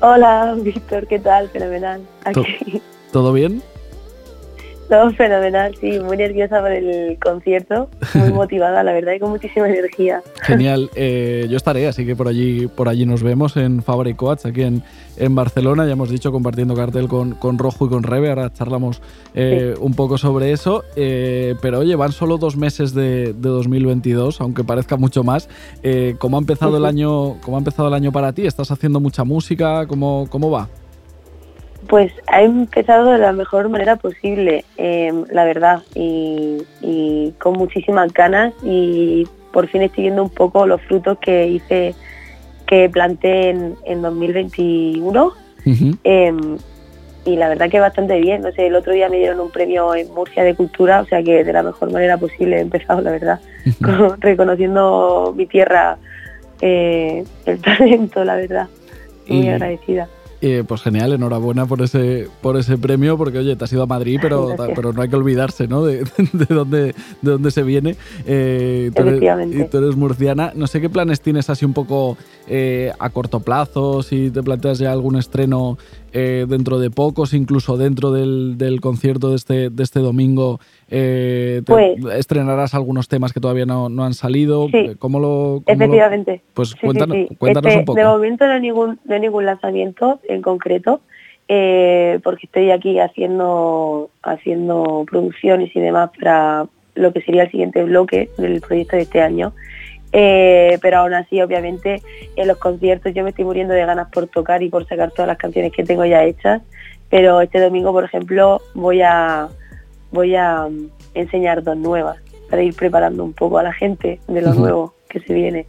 Hola, 0.02 0.54
Víctor, 0.62 1.06
¿qué 1.06 1.18
tal? 1.18 1.48
Fenomenal. 1.48 2.02
Aquí. 2.24 2.80
¿Todo 3.12 3.32
bien? 3.32 3.62
Todo 4.90 5.12
fenomenal, 5.12 5.72
sí, 5.80 6.00
muy 6.00 6.16
nerviosa 6.16 6.60
por 6.60 6.72
el 6.72 7.16
concierto, 7.20 7.88
muy 8.12 8.32
motivada, 8.32 8.82
la 8.82 8.92
verdad, 8.92 9.12
y 9.12 9.20
con 9.20 9.30
muchísima 9.30 9.68
energía. 9.68 10.20
Genial, 10.42 10.90
eh, 10.96 11.46
yo 11.48 11.56
estaré, 11.56 11.86
así 11.86 12.04
que 12.04 12.16
por 12.16 12.26
allí, 12.26 12.66
por 12.66 12.88
allí 12.88 13.06
nos 13.06 13.22
vemos 13.22 13.56
en 13.56 13.84
Fabri 13.84 14.14
Coats, 14.14 14.46
aquí 14.46 14.62
en, 14.62 14.82
en 15.16 15.32
Barcelona, 15.36 15.86
ya 15.86 15.92
hemos 15.92 16.10
dicho, 16.10 16.32
compartiendo 16.32 16.74
cartel 16.74 17.06
con, 17.06 17.36
con 17.36 17.56
Rojo 17.56 17.86
y 17.86 17.88
con 17.88 18.02
Rebe, 18.02 18.30
ahora 18.30 18.52
charlamos 18.52 19.00
eh, 19.34 19.76
un 19.78 19.94
poco 19.94 20.18
sobre 20.18 20.50
eso, 20.50 20.82
eh, 20.96 21.54
pero 21.62 21.78
oye, 21.78 21.94
van 21.94 22.10
solo 22.10 22.36
dos 22.36 22.56
meses 22.56 22.92
de, 22.92 23.32
de 23.32 23.48
2022, 23.48 24.40
aunque 24.40 24.64
parezca 24.64 24.96
mucho 24.96 25.22
más. 25.22 25.48
¿Cómo 26.18 26.36
ha 26.36 26.40
empezado 26.40 26.76
el 26.78 26.84
año? 26.84 27.40
¿Cómo 27.42 27.56
ha 27.56 27.60
empezado 27.60 27.86
el 27.86 27.94
año 27.94 28.10
para 28.10 28.32
ti? 28.32 28.44
¿Estás 28.44 28.72
haciendo 28.72 28.98
mucha 28.98 29.22
música? 29.22 29.86
¿Cómo, 29.86 30.26
cómo 30.28 30.50
va? 30.50 30.68
Pues 31.90 32.12
ha 32.28 32.40
empezado 32.42 33.10
de 33.10 33.18
la 33.18 33.32
mejor 33.32 33.68
manera 33.68 33.96
posible, 33.96 34.64
eh, 34.78 35.12
la 35.32 35.44
verdad, 35.44 35.82
y, 35.94 36.62
y 36.80 37.34
con 37.38 37.54
muchísimas 37.54 38.12
ganas 38.14 38.54
y 38.62 39.26
por 39.52 39.66
fin 39.66 39.82
estoy 39.82 40.04
viendo 40.04 40.22
un 40.22 40.30
poco 40.30 40.66
los 40.68 40.80
frutos 40.82 41.18
que 41.18 41.48
hice, 41.48 41.94
que 42.68 42.88
planté 42.88 43.50
en, 43.50 43.74
en 43.84 44.02
2021. 44.02 45.32
Eh, 46.04 46.32
y 47.24 47.36
la 47.36 47.48
verdad 47.48 47.68
que 47.68 47.80
bastante 47.80 48.18
bien. 48.20 48.42
No 48.42 48.52
sé, 48.52 48.68
el 48.68 48.76
otro 48.76 48.92
día 48.92 49.08
me 49.08 49.16
dieron 49.18 49.40
un 49.40 49.50
premio 49.50 49.92
en 49.96 50.14
Murcia 50.14 50.44
de 50.44 50.54
Cultura, 50.54 51.00
o 51.00 51.06
sea 51.06 51.22
que 51.24 51.42
de 51.42 51.52
la 51.52 51.64
mejor 51.64 51.90
manera 51.92 52.16
posible 52.18 52.56
he 52.58 52.60
empezado, 52.60 53.00
la 53.00 53.10
verdad, 53.10 53.40
con- 53.84 54.20
reconociendo 54.20 55.34
mi 55.36 55.46
tierra, 55.46 55.98
eh, 56.60 57.24
el 57.46 57.60
talento, 57.60 58.24
la 58.24 58.36
verdad. 58.36 58.68
Muy 59.26 59.46
Y- 59.46 59.48
agradecida. 59.48 60.08
Eh, 60.42 60.64
pues 60.66 60.80
genial, 60.80 61.12
enhorabuena 61.12 61.66
por 61.66 61.82
ese, 61.82 62.26
por 62.40 62.56
ese 62.56 62.78
premio, 62.78 63.18
porque 63.18 63.36
oye, 63.38 63.56
te 63.56 63.64
has 63.64 63.72
ido 63.74 63.82
a 63.82 63.86
Madrid, 63.86 64.18
pero, 64.22 64.46
Gracias. 64.46 64.70
pero 64.74 64.94
no 64.94 65.02
hay 65.02 65.10
que 65.10 65.16
olvidarse, 65.16 65.68
¿no? 65.68 65.84
De, 65.84 65.98
de 66.32 66.46
dónde, 66.48 66.82
de 67.20 67.30
dónde 67.30 67.50
se 67.50 67.62
viene. 67.62 67.96
Eh, 68.26 68.90
tú 68.96 69.02
eres- 69.02 69.70
tú 69.70 69.76
eres 69.78 69.96
murciana. 69.96 70.52
No 70.54 70.66
sé 70.66 70.80
qué 70.80 70.88
planes 70.88 71.20
tienes 71.20 71.50
así 71.50 71.66
un 71.66 71.74
poco 71.74 72.16
eh, 72.48 72.90
a 72.98 73.10
corto 73.10 73.40
plazo, 73.40 74.02
si 74.02 74.30
te 74.30 74.42
planteas 74.42 74.78
ya 74.78 74.92
algún 74.92 75.16
estreno 75.16 75.76
eh, 76.12 76.46
dentro 76.48 76.78
de 76.78 76.90
pocos, 76.90 77.34
incluso 77.34 77.76
dentro 77.76 78.10
del, 78.10 78.58
del 78.58 78.80
concierto 78.80 79.30
de 79.30 79.36
este, 79.36 79.70
de 79.70 79.82
este 79.82 80.00
domingo. 80.00 80.58
eh, 80.90 81.62
te- 81.64 81.72
Pues- 81.72 82.14
estrenarás 82.16 82.74
algunos 82.74 83.06
temas 83.08 83.32
que 83.32 83.40
todavía 83.40 83.66
no, 83.66 83.88
no 83.88 84.04
han 84.04 84.14
salido. 84.14 84.68
Sí. 84.70 84.96
¿Cómo 84.98 85.20
lo, 85.20 85.62
cómo 85.64 85.78
lo- 85.78 85.84
Efectivamente. 85.84 86.42
Pues 86.54 86.70
sí, 86.70 86.76
cuéntanos, 86.80 87.16
sí. 87.16 87.36
cuéntanos 87.36 87.68
Este, 87.68 87.78
un 87.80 87.84
poco. 87.84 87.98
De 87.98 88.04
momento 88.04 88.46
no 88.46 88.52
hay 88.52 88.60
ningún, 88.60 88.98
no 89.04 89.14
hay 89.14 89.20
ningún 89.20 89.46
lanzamiento 89.46 90.20
en 90.28 90.42
concreto, 90.42 91.00
eh, 91.48 92.18
porque 92.24 92.46
estoy 92.46 92.70
aquí 92.70 92.98
haciendo, 92.98 94.10
haciendo 94.22 95.04
producciones 95.10 95.74
y 95.74 95.80
demás 95.80 96.10
para 96.20 96.66
lo 96.94 97.12
que 97.12 97.22
sería 97.22 97.44
el 97.44 97.50
siguiente 97.50 97.82
bloque 97.84 98.30
del 98.36 98.60
proyecto 98.60 98.96
de 98.96 99.02
este 99.02 99.20
año. 99.20 99.52
Eh, 100.12 100.78
pero 100.82 100.98
aún 100.98 101.14
así, 101.14 101.40
obviamente, 101.40 102.02
en 102.36 102.48
los 102.48 102.58
conciertos 102.58 103.14
yo 103.14 103.22
me 103.22 103.30
estoy 103.30 103.44
muriendo 103.44 103.74
de 103.74 103.86
ganas 103.86 104.08
por 104.10 104.26
tocar 104.26 104.62
y 104.62 104.68
por 104.68 104.86
sacar 104.86 105.12
todas 105.12 105.28
las 105.28 105.38
canciones 105.38 105.72
que 105.72 105.84
tengo 105.84 106.04
ya 106.04 106.24
hechas. 106.24 106.62
Pero 107.08 107.40
este 107.40 107.60
domingo, 107.60 107.92
por 107.92 108.04
ejemplo, 108.04 108.60
voy 108.74 109.02
a 109.02 109.48
voy 110.12 110.34
a 110.34 110.66
mm, 110.68 110.90
enseñar 111.14 111.62
dos 111.62 111.76
nuevas 111.76 112.18
para 112.48 112.62
ir 112.62 112.74
preparando 112.74 113.24
un 113.24 113.32
poco 113.32 113.58
a 113.58 113.62
la 113.62 113.72
gente 113.72 114.20
de 114.26 114.42
lo 114.42 114.54
nuevo 114.54 114.94
que 115.08 115.20
se 115.20 115.34
viene. 115.34 115.66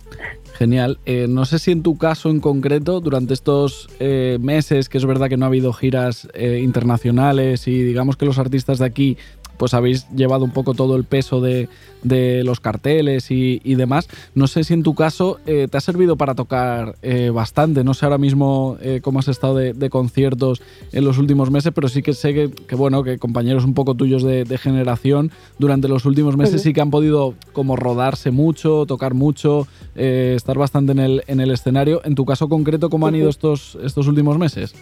Genial. 0.53 0.99
Eh, 1.05 1.27
no 1.27 1.45
sé 1.45 1.59
si 1.59 1.71
en 1.71 1.81
tu 1.83 1.97
caso 1.97 2.29
en 2.29 2.39
concreto, 2.39 3.01
durante 3.01 3.33
estos 3.33 3.89
eh, 3.99 4.37
meses, 4.39 4.89
que 4.89 4.97
es 4.97 5.05
verdad 5.05 5.29
que 5.29 5.37
no 5.37 5.45
ha 5.45 5.47
habido 5.47 5.73
giras 5.73 6.27
eh, 6.33 6.59
internacionales 6.63 7.67
y 7.67 7.81
digamos 7.83 8.17
que 8.17 8.25
los 8.25 8.37
artistas 8.37 8.79
de 8.79 8.85
aquí 8.85 9.17
pues 9.61 9.75
habéis 9.75 10.09
llevado 10.09 10.43
un 10.43 10.49
poco 10.49 10.73
todo 10.73 10.95
el 10.95 11.03
peso 11.03 11.39
de, 11.39 11.69
de 12.01 12.43
los 12.43 12.59
carteles 12.59 13.29
y, 13.29 13.61
y 13.63 13.75
demás. 13.75 14.09
No 14.33 14.47
sé 14.47 14.63
si 14.63 14.73
en 14.73 14.81
tu 14.81 14.95
caso 14.95 15.37
eh, 15.45 15.67
te 15.69 15.77
ha 15.77 15.81
servido 15.81 16.15
para 16.15 16.33
tocar 16.33 16.95
eh, 17.03 17.29
bastante. 17.29 17.83
No 17.83 17.93
sé 17.93 18.07
ahora 18.07 18.17
mismo 18.17 18.77
eh, 18.81 19.01
cómo 19.03 19.19
has 19.19 19.27
estado 19.27 19.57
de, 19.57 19.73
de 19.73 19.91
conciertos 19.91 20.63
en 20.91 21.05
los 21.05 21.19
últimos 21.19 21.51
meses, 21.51 21.71
pero 21.75 21.89
sí 21.89 22.01
que 22.01 22.13
sé 22.13 22.33
que, 22.33 22.49
que, 22.49 22.75
bueno, 22.75 23.03
que 23.03 23.19
compañeros 23.19 23.63
un 23.63 23.75
poco 23.75 23.93
tuyos 23.93 24.23
de, 24.23 24.45
de 24.45 24.57
generación 24.57 25.29
durante 25.59 25.87
los 25.87 26.05
últimos 26.05 26.37
meses 26.37 26.63
sí 26.63 26.73
que 26.73 26.81
han 26.81 26.89
podido 26.89 27.35
como 27.53 27.75
rodarse 27.75 28.31
mucho, 28.31 28.87
tocar 28.87 29.13
mucho, 29.13 29.67
estar 29.93 30.57
bastante 30.57 30.93
en 30.93 30.99
el, 30.99 31.23
en 31.27 31.39
el 31.39 31.51
escenario. 31.51 32.01
En 32.03 32.15
tu 32.15 32.25
caso 32.25 32.49
concreto, 32.49 32.89
¿cómo 32.89 33.05
han 33.05 33.13
ido 33.13 33.29
estos, 33.29 33.77
estos 33.83 34.07
últimos 34.07 34.39
meses? 34.39 34.73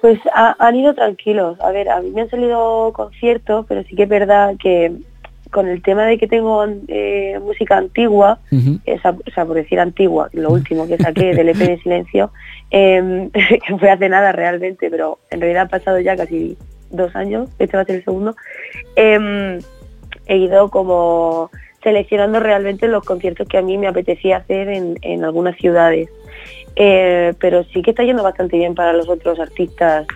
Pues 0.00 0.18
ha- 0.34 0.56
han 0.58 0.76
ido 0.76 0.94
tranquilos. 0.94 1.60
A 1.60 1.70
ver, 1.70 1.88
a 1.90 2.00
mí 2.00 2.10
me 2.10 2.22
han 2.22 2.30
salido 2.30 2.92
conciertos, 2.94 3.66
pero 3.68 3.82
sí 3.84 3.94
que 3.96 4.04
es 4.04 4.08
verdad 4.08 4.54
que 4.60 4.92
con 5.50 5.66
el 5.68 5.82
tema 5.82 6.04
de 6.06 6.16
que 6.16 6.28
tengo 6.28 6.64
eh, 6.88 7.38
música 7.42 7.76
antigua, 7.76 8.38
Ujú. 8.52 8.78
esa, 8.86 9.10
o 9.10 9.30
sea, 9.34 9.44
por 9.44 9.56
decir 9.56 9.80
antigua, 9.80 10.28
lo 10.32 10.50
último 10.50 10.86
que 10.86 10.96
saqué 10.96 11.34
del 11.34 11.48
EP 11.48 11.58
de 11.58 11.78
Silencio, 11.78 12.30
eh, 12.70 13.28
que 13.66 13.76
fue 13.78 13.90
hace 13.90 14.08
nada 14.08 14.30
realmente, 14.32 14.88
pero 14.90 15.18
en 15.30 15.40
realidad 15.40 15.62
han 15.62 15.68
pasado 15.68 15.98
ya 15.98 16.16
casi 16.16 16.56
dos 16.90 17.14
años, 17.16 17.50
este 17.58 17.76
va 17.76 17.82
a 17.82 17.86
ser 17.86 17.96
el 17.96 18.04
segundo, 18.04 18.36
eh, 18.94 19.58
he 20.26 20.36
ido 20.36 20.68
como 20.70 21.50
seleccionando 21.82 22.38
realmente 22.40 22.86
los 22.86 23.02
conciertos 23.04 23.48
que 23.48 23.58
a 23.58 23.62
mí 23.62 23.76
me 23.76 23.88
apetecía 23.88 24.36
hacer 24.38 24.68
en, 24.68 24.98
en 25.02 25.24
algunas 25.24 25.56
ciudades. 25.56 26.10
Eh, 26.76 27.34
pero 27.38 27.64
sí 27.64 27.82
que 27.82 27.90
está 27.90 28.04
yendo 28.04 28.22
bastante 28.22 28.56
bien 28.56 28.74
para 28.74 28.92
los 28.92 29.08
otros 29.08 29.38
artistas. 29.38 30.06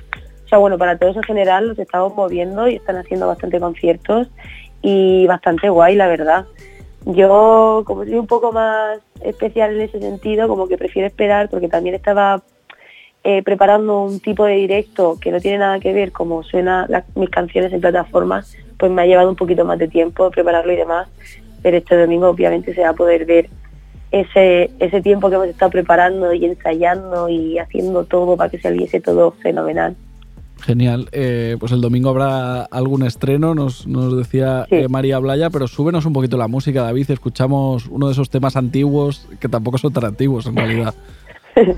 O 0.45 0.49
sea, 0.49 0.59
bueno, 0.59 0.79
para 0.79 0.99
todos 0.99 1.17
en 1.17 1.23
general 1.23 1.69
los 1.69 1.79
estamos 1.79 2.15
moviendo 2.15 2.69
y 2.69 2.77
están 2.77 2.97
haciendo 2.97 3.27
bastante 3.27 3.61
conciertos 3.61 4.29
y 4.83 5.27
bastante 5.27 5.69
guay, 5.69 5.97
la 5.97 6.09
verdad. 6.09 6.47
Yo, 7.07 7.83
como 7.87 8.05
soy 8.05 8.15
un 8.15 8.27
poco 8.27 8.53
más 8.53 8.99
especial 9.23 9.75
en 9.75 9.83
ese 9.83 9.99
sentido, 10.01 10.49
como 10.49 10.69
que 10.69 10.79
prefiero 10.79 11.07
esperar 11.09 11.49
porque 11.51 11.69
también 11.69 11.95
estaba 11.95 12.43
eh, 13.25 13.43
preparando 13.43 14.03
un 14.03 14.21
tipo 14.21 14.45
de 14.45 14.55
directo 14.55 15.19
que 15.21 15.31
no 15.31 15.41
tiene 15.41 15.59
nada 15.59 15.81
que 15.81 15.93
ver 15.95 16.13
como 16.13 16.43
suenan 16.43 16.87
las- 16.91 17.05
mis 17.17 17.31
canciones 17.31 17.73
en 17.73 17.81
plataformas, 17.81 18.55
pues 18.79 18.93
me 18.93 19.03
ha 19.03 19.07
llevado 19.07 19.31
un 19.31 19.37
poquito 19.37 19.65
más 19.65 19.79
de 19.79 19.89
tiempo 19.89 20.31
prepararlo 20.31 20.73
y 20.73 20.77
demás, 20.77 21.09
pero 21.63 21.77
este 21.79 21.97
domingo 21.97 22.29
obviamente 22.29 22.75
se 22.75 22.83
va 22.83 22.91
a 22.91 22.95
poder 22.95 23.25
ver 23.25 23.49
ese, 24.21 24.71
ese 24.79 25.03
tiempo 25.03 25.29
que 25.29 25.35
hemos 25.35 25.49
estado 25.49 25.71
preparando 25.73 26.33
y 26.33 26.45
ensayando 26.45 27.29
y 27.29 27.59
haciendo 27.59 28.05
todo 28.05 28.37
para 28.37 28.49
que 28.51 28.61
saliese 28.61 29.01
todo 29.01 29.33
fenomenal. 29.43 29.97
Genial. 30.61 31.09
Eh, 31.13 31.57
pues 31.59 31.73
el 31.73 31.81
domingo 31.81 32.11
habrá 32.11 32.63
algún 32.63 33.03
estreno, 33.03 33.55
nos, 33.55 33.87
nos 33.87 34.17
decía 34.17 34.67
Sí. 34.71 34.77
eh, 34.77 34.89
María 34.89 35.19
Blaya, 35.19 35.51
pero 35.51 35.67
súbenos 35.67 36.07
un 36.07 36.13
poquito 36.13 36.37
la 36.37 36.49
música, 36.49 36.83
David. 36.83 37.11
Escuchamos 37.11 37.87
uno 37.89 38.07
de 38.07 38.13
esos 38.13 38.31
temas 38.31 38.57
antiguos, 38.57 39.27
que 39.41 39.49
tampoco 39.49 39.79
son 39.79 39.93
tan 39.93 40.05
antiguos 40.05 40.47
en 40.47 40.57
realidad. 40.57 40.95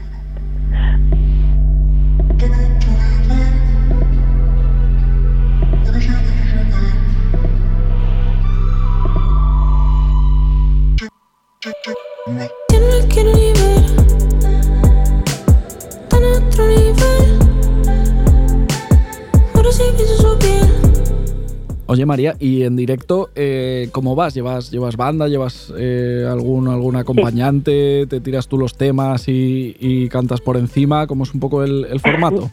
Oye 21.89 22.05
María, 22.05 22.35
y 22.41 22.65
en 22.65 22.75
directo, 22.75 23.31
eh, 23.37 23.89
¿cómo 23.93 24.17
vas? 24.17 24.35
¿Llevas, 24.35 24.73
llevas 24.73 24.97
banda? 24.97 25.29
¿Llevas 25.29 25.73
eh, 25.79 26.27
algún, 26.29 26.67
algún 26.67 26.97
acompañante? 26.97 28.07
¿Te 28.09 28.21
tiras 28.21 28.49
tú 28.49 28.59
los 28.59 28.77
temas 28.77 29.29
y, 29.29 29.77
y 29.79 30.09
cantas 30.09 30.41
por 30.41 30.57
encima? 30.57 31.07
¿Cómo 31.07 31.23
es 31.23 31.33
un 31.33 31.39
poco 31.39 31.63
el, 31.63 31.87
el 31.89 32.01
formato? 32.01 32.51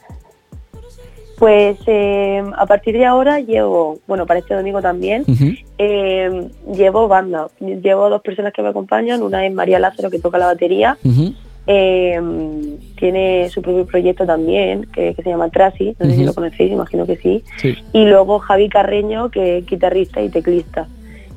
Pues 1.40 1.78
eh, 1.88 2.44
a 2.56 2.66
partir 2.68 2.94
de 2.94 3.06
ahora 3.06 3.40
llevo, 3.40 4.00
bueno, 4.08 4.28
para 4.28 4.40
este 4.40 4.54
domingo 4.54 4.82
también, 4.82 5.26
eh, 5.80 6.50
llevo 6.74 7.08
banda. 7.08 7.48
Llevo 7.60 8.10
dos 8.10 8.22
personas 8.22 8.54
que 8.54 8.62
me 8.62 8.70
acompañan, 8.70 9.24
una 9.24 9.46
es 9.46 9.54
María 9.54 9.80
Lázaro 9.80 10.12
que 10.12 10.20
toca 10.20 10.38
la 10.38 10.46
batería. 10.46 10.98
Eh, 11.68 12.20
tiene 12.98 13.50
su 13.50 13.62
propio 13.62 13.86
proyecto 13.86 14.26
también 14.26 14.86
que, 14.94 15.14
que 15.14 15.24
se 15.24 15.30
llama 15.30 15.50
Trasi, 15.50 15.96
no 16.00 16.06
sé 16.10 16.16
si 16.16 16.24
lo 16.24 16.34
conocéis, 16.34 16.72
imagino 16.72 17.06
que 17.06 17.18
sí. 17.18 17.44
Sí. 17.58 17.78
Y 17.94 18.06
luego 18.06 18.40
Javi 18.40 18.70
Carreño, 18.70 19.30
que 19.30 19.60
es 19.60 19.66
guitarrista 19.66 20.22
y 20.22 20.30
teclista. 20.30 20.88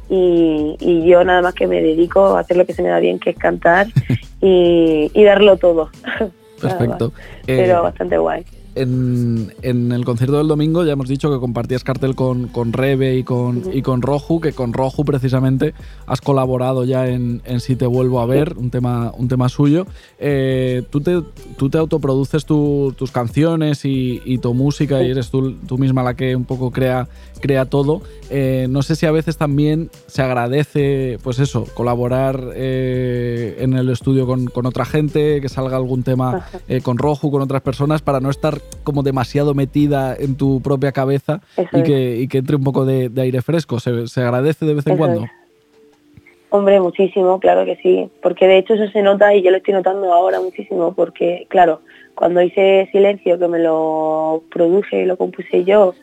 Y, 0.08 0.76
y 0.78 1.04
yo 1.04 1.24
nada 1.24 1.42
más 1.42 1.54
que 1.54 1.66
me 1.66 1.82
dedico 1.82 2.36
a 2.36 2.40
hacer 2.40 2.56
lo 2.56 2.64
que 2.64 2.72
se 2.72 2.82
me 2.82 2.88
da 2.88 3.00
bien, 3.00 3.18
que 3.18 3.30
es 3.30 3.36
cantar 3.36 3.88
y, 4.40 5.10
y 5.12 5.24
darlo 5.24 5.56
todo. 5.56 5.90
Perfecto. 6.60 7.10
más. 7.10 7.20
Eh, 7.46 7.56
Pero 7.58 7.82
bastante 7.82 8.18
guay. 8.18 8.44
En, 8.76 9.52
en 9.62 9.90
el 9.92 10.04
concierto 10.04 10.38
del 10.38 10.48
domingo 10.48 10.84
ya 10.84 10.92
hemos 10.92 11.08
dicho 11.08 11.32
que 11.32 11.40
compartías 11.40 11.82
cartel 11.82 12.14
con, 12.14 12.48
con 12.48 12.72
Rebe 12.72 13.16
y 13.16 13.24
con, 13.24 13.62
y 13.72 13.82
con 13.82 14.02
Roju, 14.02 14.40
que 14.40 14.52
con 14.52 14.72
Roju 14.72 15.04
precisamente 15.04 15.74
has 16.06 16.20
colaborado 16.20 16.84
ya 16.84 17.08
en, 17.08 17.42
en 17.44 17.60
Si 17.60 17.74
te 17.76 17.86
vuelvo 17.86 18.20
a 18.20 18.26
ver, 18.26 18.54
un 18.56 18.70
tema, 18.70 19.12
un 19.16 19.28
tema 19.28 19.48
suyo. 19.48 19.86
Eh, 20.18 20.82
tú, 20.90 21.00
te, 21.00 21.22
tú 21.56 21.68
te 21.70 21.78
autoproduces 21.78 22.44
tu- 22.44 22.94
tus 22.96 23.10
canciones 23.10 23.84
y, 23.84 24.20
y 24.24 24.38
tu 24.38 24.54
música 24.54 25.02
y 25.02 25.10
eres 25.10 25.30
tú, 25.30 25.52
tú 25.66 25.78
misma 25.78 26.02
la 26.02 26.14
que 26.14 26.36
un 26.36 26.44
poco 26.44 26.70
crea, 26.70 27.08
crea 27.40 27.64
todo. 27.64 28.02
Eh, 28.30 28.66
no 28.70 28.82
sé 28.82 28.94
si 28.96 29.06
a 29.06 29.10
veces 29.10 29.36
también 29.36 29.90
se 30.06 30.22
agradece, 30.22 31.18
pues 31.22 31.38
eso, 31.38 31.64
colaborar 31.74 32.52
eh, 32.54 33.56
en 33.60 33.74
el 33.74 33.88
estudio 33.88 34.26
con, 34.26 34.46
con 34.46 34.66
otra 34.66 34.84
gente, 34.84 35.40
que 35.40 35.48
salga 35.48 35.76
algún 35.76 36.02
tema 36.02 36.46
con 36.82 36.98
Roju, 36.98 37.30
con 37.30 37.42
otras 37.42 37.62
personas, 37.62 38.02
para 38.02 38.20
no 38.20 38.30
estar 38.30 38.60
como 38.84 39.02
demasiado 39.02 39.54
metida 39.54 40.14
en 40.16 40.36
tu 40.36 40.60
propia 40.60 40.92
cabeza 40.92 41.40
y 41.72 41.82
que, 41.82 42.16
y 42.18 42.28
que 42.28 42.38
entre 42.38 42.56
un 42.56 42.64
poco 42.64 42.84
de, 42.84 43.08
de 43.08 43.22
aire 43.22 43.42
fresco. 43.42 43.80
Se, 43.80 44.06
se 44.06 44.20
agradece 44.20 44.64
de 44.64 44.74
vez 44.74 44.86
en 44.86 44.92
Eso 44.92 44.98
cuando. 44.98 45.24
es. 45.24 45.30
Hombre, 46.50 46.80
muchísimo, 46.80 47.40
claro 47.40 47.64
que 47.64 47.76
sí, 47.82 48.08
porque 48.22 48.46
de 48.46 48.58
hecho 48.58 48.74
eso 48.74 48.90
se 48.92 49.02
nota 49.02 49.34
y 49.34 49.42
yo 49.42 49.50
lo 49.50 49.56
estoy 49.56 49.74
notando 49.74 50.12
ahora 50.12 50.40
muchísimo, 50.40 50.94
porque 50.94 51.46
claro, 51.48 51.80
cuando 52.14 52.40
hice 52.40 52.88
Silencio, 52.92 53.38
que 53.38 53.48
me 53.48 53.58
lo 53.58 54.42
produje 54.50 55.02
y 55.02 55.04
lo 55.04 55.16
compuse 55.16 55.64
yo 55.64 55.94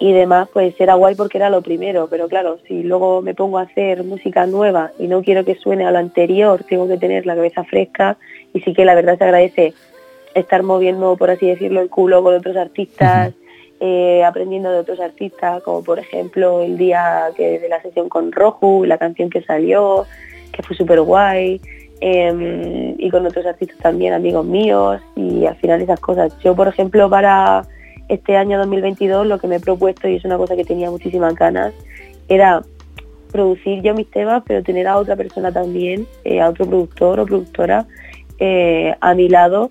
y 0.00 0.12
demás, 0.14 0.48
pues 0.50 0.74
era 0.80 0.94
guay 0.94 1.14
porque 1.14 1.36
era 1.36 1.50
lo 1.50 1.60
primero, 1.60 2.08
pero 2.10 2.26
claro, 2.26 2.58
si 2.66 2.82
luego 2.82 3.20
me 3.20 3.34
pongo 3.34 3.58
a 3.58 3.62
hacer 3.62 4.02
música 4.02 4.46
nueva 4.46 4.92
y 4.98 5.06
no 5.06 5.22
quiero 5.22 5.44
que 5.44 5.56
suene 5.56 5.84
a 5.84 5.92
lo 5.92 5.98
anterior, 5.98 6.64
tengo 6.66 6.88
que 6.88 6.96
tener 6.96 7.26
la 7.26 7.36
cabeza 7.36 7.62
fresca 7.64 8.16
y 8.54 8.60
sí 8.60 8.72
que 8.72 8.86
la 8.86 8.94
verdad 8.94 9.18
se 9.18 9.24
agradece 9.24 9.74
estar 10.34 10.62
moviendo, 10.62 11.16
por 11.16 11.30
así 11.30 11.46
decirlo, 11.46 11.80
el 11.80 11.90
culo 11.90 12.22
con 12.22 12.34
otros 12.34 12.56
artistas, 12.56 13.34
eh, 13.80 14.22
aprendiendo 14.24 14.70
de 14.70 14.78
otros 14.78 15.00
artistas, 15.00 15.62
como 15.62 15.82
por 15.82 15.98
ejemplo 15.98 16.62
el 16.62 16.76
día 16.76 17.30
que 17.36 17.58
de 17.58 17.68
la 17.68 17.80
sesión 17.80 18.08
con 18.08 18.30
Roju, 18.30 18.84
la 18.84 18.98
canción 18.98 19.30
que 19.30 19.42
salió, 19.42 20.06
que 20.52 20.62
fue 20.62 20.76
súper 20.76 21.00
guay, 21.00 21.60
eh, 22.00 22.94
y 22.98 23.10
con 23.10 23.26
otros 23.26 23.46
artistas 23.46 23.78
también, 23.78 24.12
amigos 24.12 24.44
míos, 24.44 25.00
y 25.16 25.46
al 25.46 25.56
final 25.56 25.80
esas 25.80 26.00
cosas. 26.00 26.36
Yo, 26.40 26.54
por 26.54 26.68
ejemplo, 26.68 27.08
para 27.10 27.64
este 28.08 28.36
año 28.36 28.58
2022 28.58 29.26
lo 29.26 29.38
que 29.38 29.46
me 29.46 29.56
he 29.56 29.60
propuesto, 29.60 30.08
y 30.08 30.16
es 30.16 30.24
una 30.24 30.36
cosa 30.36 30.56
que 30.56 30.64
tenía 30.64 30.90
muchísimas 30.90 31.34
ganas, 31.34 31.72
era 32.28 32.62
producir 33.30 33.82
yo 33.82 33.94
mis 33.94 34.10
temas, 34.10 34.42
pero 34.46 34.62
tener 34.62 34.86
a 34.88 34.96
otra 34.96 35.16
persona 35.16 35.52
también, 35.52 36.06
eh, 36.24 36.40
a 36.40 36.48
otro 36.48 36.66
productor 36.66 37.20
o 37.20 37.26
productora 37.26 37.86
eh, 38.38 38.94
a 39.00 39.14
mi 39.14 39.28
lado, 39.28 39.70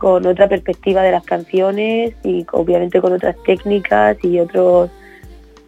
con 0.00 0.26
otra 0.26 0.48
perspectiva 0.48 1.02
de 1.02 1.12
las 1.12 1.24
canciones 1.24 2.14
y 2.24 2.46
obviamente 2.52 3.02
con 3.02 3.12
otras 3.12 3.36
técnicas 3.44 4.16
y 4.24 4.40
otros 4.40 4.90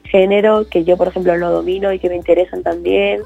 géneros 0.05 0.69
que 0.69 0.85
yo, 0.85 0.97
por 0.97 1.09
ejemplo, 1.09 1.37
no 1.37 1.51
domino 1.51 1.93
y 1.93 1.99
que 1.99 2.09
me 2.09 2.17
interesan 2.17 2.63
también. 2.63 3.21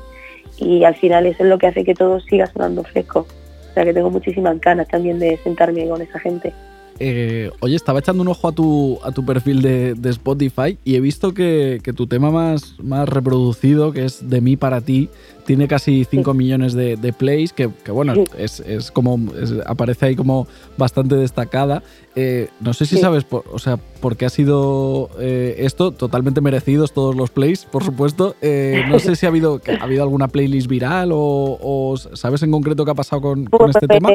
Y 0.58 0.82
al 0.82 0.96
final 0.96 1.26
eso 1.26 1.44
es 1.44 1.48
lo 1.48 1.58
que 1.58 1.68
hace 1.68 1.84
que 1.84 1.94
todo 1.94 2.18
siga 2.18 2.48
sonando 2.48 2.82
fresco. 2.82 3.24
O 3.70 3.74
sea 3.74 3.84
que 3.84 3.94
tengo 3.94 4.10
muchísimas 4.10 4.60
ganas 4.60 4.88
también 4.88 5.20
de 5.20 5.38
sentarme 5.44 5.88
con 5.88 6.02
esa 6.02 6.18
gente. 6.18 6.52
Eh, 6.98 7.52
oye, 7.60 7.76
estaba 7.76 8.00
echando 8.00 8.22
un 8.22 8.28
ojo 8.28 8.48
a 8.48 8.52
tu, 8.52 8.98
a 9.04 9.12
tu 9.12 9.24
perfil 9.24 9.62
de, 9.62 9.94
de 9.94 10.10
Spotify 10.10 10.76
y 10.82 10.96
he 10.96 11.00
visto 11.00 11.34
que, 11.34 11.78
que 11.84 11.92
tu 11.92 12.08
tema 12.08 12.32
más, 12.32 12.74
más 12.82 13.08
reproducido, 13.08 13.92
que 13.92 14.06
es 14.06 14.28
De 14.28 14.40
mí 14.40 14.56
para 14.56 14.80
ti, 14.80 15.08
tiene 15.46 15.68
casi 15.68 16.04
5 16.04 16.34
millones 16.34 16.74
de, 16.74 16.96
de 16.96 17.12
plays, 17.12 17.52
que, 17.52 17.70
que 17.84 17.92
bueno, 17.92 18.14
Sí. 18.14 18.24
es, 18.38 18.60
es 18.60 18.90
como 18.90 19.18
es- 19.40 19.54
aparece 19.64 20.06
ahí 20.06 20.16
como 20.16 20.46
bastante 20.76 21.14
destacada. 21.16 21.82
Eh, 22.14 22.48
no 22.60 22.72
sé 22.74 22.84
si 22.86 22.96
Sí. 22.96 23.00
sabes, 23.00 23.24
por, 23.24 23.44
o 23.52 23.58
sea, 23.58 23.76
por 24.00 24.16
qué 24.16 24.26
ha 24.26 24.30
sido 24.30 25.08
eh, 25.20 25.54
esto, 25.58 25.92
totalmente 25.92 26.40
merecidos 26.40 26.92
todos 26.92 27.14
los 27.14 27.30
plays, 27.30 27.64
por 27.64 27.84
supuesto. 27.84 28.34
Eh, 28.42 28.84
no 28.88 28.98
sé 28.98 29.16
si 29.16 29.24
ha 29.26 29.28
habido, 29.28 29.60
ha 29.80 29.84
habido 29.84 30.02
alguna 30.02 30.28
playlist 30.28 30.68
viral 30.68 31.12
o, 31.12 31.58
o 31.62 31.96
sabes 31.96 32.42
en 32.42 32.50
concreto 32.50 32.84
qué 32.84 32.90
ha 32.90 32.94
pasado 32.94 33.22
con, 33.22 33.44
con 33.46 33.70
este 33.70 33.86
Pues, 33.86 33.98
tema. 34.00 34.10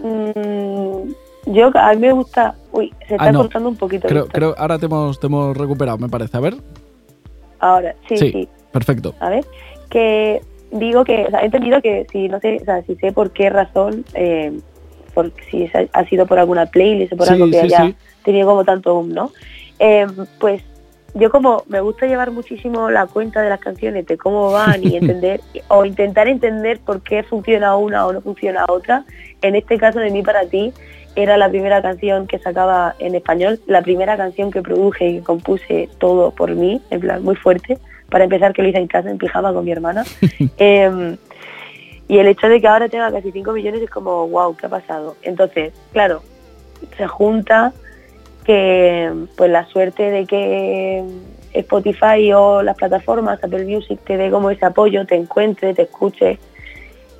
mm, 0.00 1.52
yo, 1.52 1.70
a 1.74 1.92
mí 1.94 2.00
me 2.00 2.12
gusta... 2.12 2.54
Uy, 2.72 2.92
se 3.08 3.14
está 3.14 3.26
Ah, 3.26 3.32
no. 3.32 3.40
cortando 3.40 3.68
un 3.68 3.76
poquito. 3.76 4.06
Creo, 4.08 4.26
creo 4.28 4.54
ahora 4.58 4.78
te 4.78 4.86
hemos, 4.86 5.18
te 5.18 5.26
hemos 5.26 5.56
recuperado, 5.56 5.98
me 5.98 6.08
parece. 6.08 6.36
A 6.36 6.40
ver. 6.40 6.56
Ahora, 7.58 7.94
sí, 8.08 8.16
Sí. 8.16 8.30
sí. 8.32 8.48
Perfecto. 8.72 9.14
A 9.20 9.30
ver, 9.30 9.44
que 9.90 10.40
digo 10.72 11.04
que, 11.04 11.26
o 11.26 11.30
sea, 11.30 11.40
he 11.40 11.46
entendido 11.46 11.82
que 11.82 12.06
si 12.10 12.28
no 12.28 12.40
sé, 12.40 12.58
o 12.62 12.64
sea, 12.64 12.82
si 12.82 12.94
sé 12.96 13.12
por 13.12 13.32
qué 13.32 13.50
razón, 13.50 14.04
eh, 14.14 14.52
por, 15.14 15.32
si 15.50 15.70
ha 15.92 16.04
sido 16.06 16.26
por 16.26 16.38
alguna 16.38 16.66
playlist 16.66 17.12
o 17.12 17.16
por 17.16 17.26
Sí, 17.26 17.32
algo 17.34 17.46
que 17.46 17.52
sí, 17.52 17.58
haya 17.60 17.86
sí. 17.86 17.94
tenido 18.24 18.48
como 18.48 18.64
tanto 18.64 18.94
boom, 18.94 19.12
¿no? 19.12 19.32
Eh, 19.78 20.06
pues 20.38 20.62
yo 21.14 21.30
como 21.30 21.64
me 21.66 21.80
gusta 21.80 22.06
llevar 22.06 22.30
muchísimo 22.30 22.90
la 22.90 23.06
cuenta 23.06 23.42
de 23.42 23.50
las 23.50 23.60
canciones, 23.60 24.06
de 24.06 24.16
cómo 24.16 24.52
van 24.52 24.84
y 24.84 24.96
entender, 24.96 25.40
o 25.68 25.84
intentar 25.84 26.28
entender 26.28 26.78
por 26.80 27.02
qué 27.02 27.22
funciona 27.22 27.76
una 27.76 28.06
o 28.06 28.12
no 28.12 28.20
funciona 28.20 28.64
otra. 28.68 29.04
En 29.42 29.56
este 29.56 29.78
caso 29.78 29.98
de 29.98 30.10
mí 30.10 30.22
para 30.22 30.46
ti 30.46 30.72
era 31.16 31.36
la 31.36 31.48
primera 31.48 31.82
canción 31.82 32.26
que 32.28 32.38
sacaba 32.38 32.94
en 33.00 33.16
español, 33.16 33.60
la 33.66 33.82
primera 33.82 34.16
canción 34.16 34.52
que 34.52 34.62
produje 34.62 35.08
y 35.08 35.18
que 35.18 35.24
compuse 35.24 35.88
todo 35.98 36.30
por 36.30 36.54
mí, 36.54 36.80
en 36.90 37.00
plan 37.00 37.24
muy 37.24 37.34
fuerte. 37.34 37.78
Para 38.10 38.24
empezar 38.24 38.52
que 38.52 38.62
lo 38.62 38.68
hice 38.68 38.78
en 38.78 38.88
casa 38.88 39.10
en 39.10 39.18
pijama 39.18 39.52
con 39.52 39.64
mi 39.64 39.72
hermana. 39.72 40.04
Em, 40.58 41.16
y 42.08 42.18
el 42.18 42.26
hecho 42.26 42.48
de 42.48 42.60
que 42.60 42.66
ahora 42.66 42.88
tenga 42.88 43.12
casi 43.12 43.30
5 43.30 43.52
millones 43.52 43.82
es 43.82 43.90
como, 43.90 44.26
wow, 44.28 44.56
¿qué 44.56 44.66
ha 44.66 44.68
pasado? 44.68 45.16
Entonces, 45.22 45.72
claro, 45.92 46.22
se 46.96 47.06
junta 47.06 47.72
que 48.44 49.12
pues 49.36 49.50
la 49.50 49.64
suerte 49.66 50.10
de 50.10 50.26
que 50.26 51.04
Spotify 51.52 52.32
o 52.34 52.62
las 52.62 52.76
plataformas, 52.76 53.42
Apple 53.42 53.64
Music, 53.64 54.00
te 54.04 54.16
dé 54.16 54.30
como 54.30 54.50
ese 54.50 54.66
apoyo, 54.66 55.06
te 55.06 55.16
encuentre, 55.16 55.74
te 55.74 55.82
escuche. 55.82 56.38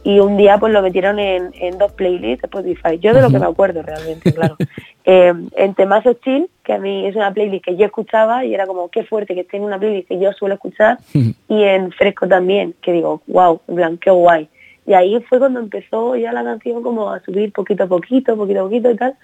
Y 0.02 0.18
un 0.18 0.36
día 0.36 0.58
pues 0.58 0.72
lo 0.72 0.80
metieron 0.82 1.18
en, 1.18 1.50
en 1.54 1.76
dos 1.78 1.92
playlists 1.92 2.42
de 2.42 2.46
Spotify. 2.46 2.98
Yo 2.98 3.12
de 3.12 3.20
lo 3.20 3.30
que 3.30 3.38
me 3.38 3.46
acuerdo 3.46 3.82
realmente, 3.82 4.32
claro. 4.32 4.56
Eh, 5.04 5.32
en 5.56 5.74
Temazo 5.74 6.12
Chill, 6.22 6.48
que 6.62 6.74
a 6.74 6.78
mí 6.78 7.06
es 7.06 7.16
una 7.16 7.32
playlist 7.32 7.64
que 7.64 7.76
yo 7.76 7.86
escuchaba 7.86 8.44
y 8.44 8.54
era 8.54 8.66
como, 8.66 8.90
qué 8.90 9.02
fuerte 9.02 9.34
que 9.34 9.40
esté 9.40 9.56
en 9.56 9.64
una 9.64 9.78
playlist 9.78 10.08
que 10.08 10.20
yo 10.20 10.30
suelo 10.34 10.54
escuchar 10.54 10.98
y 11.14 11.62
en 11.64 11.90
Fresco 11.90 12.28
también, 12.28 12.74
que 12.82 12.92
digo, 12.92 13.22
wow, 13.26 13.62
en 13.66 13.74
plan, 13.76 13.98
qué 13.98 14.10
guay. 14.10 14.48
Y 14.86 14.92
ahí 14.92 15.18
fue 15.28 15.38
cuando 15.38 15.58
empezó 15.58 16.16
ya 16.16 16.32
la 16.32 16.44
canción 16.44 16.82
como 16.82 17.10
a 17.10 17.20
subir 17.20 17.50
poquito 17.50 17.84
a 17.84 17.86
poquito, 17.86 18.36
poquito 18.36 18.60
a 18.60 18.64
poquito 18.64 18.90
y 18.90 18.96
tal. 18.96 19.14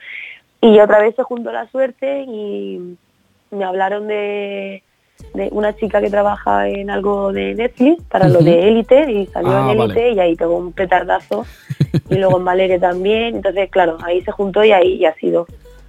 Y 0.60 0.80
otra 0.80 0.98
vez 0.98 1.14
se 1.14 1.22
juntó 1.22 1.52
la 1.52 1.68
suerte 1.68 2.22
y 2.22 2.96
me 3.50 3.64
hablaron 3.64 4.08
de, 4.08 4.82
de 5.34 5.48
una 5.52 5.74
chica 5.76 6.00
que 6.00 6.10
trabaja 6.10 6.68
en 6.68 6.90
algo 6.90 7.32
de 7.32 7.54
Netflix 7.54 8.02
para 8.04 8.28
lo 8.28 8.40
de 8.40 8.68
Élite 8.68 9.10
y 9.10 9.26
salió 9.26 9.50
Ah, 9.52 9.68
en 9.72 9.78
vale. 9.78 9.92
Élite 9.92 10.12
y 10.12 10.20
ahí 10.20 10.34
pegó 10.36 10.56
un 10.56 10.72
petardazo 10.72 11.44
y 12.10 12.14
luego 12.16 12.38
en 12.38 12.44
Valeria 12.44 12.78
también. 12.80 13.36
Entonces, 13.36 13.70
claro, 13.70 13.98
ahí 14.04 14.22
se 14.22 14.32
juntó 14.32 14.64
y 14.64 14.72
ahí 14.72 14.98
ya 14.98 15.10
ha 15.10 15.14
sido 15.14 15.46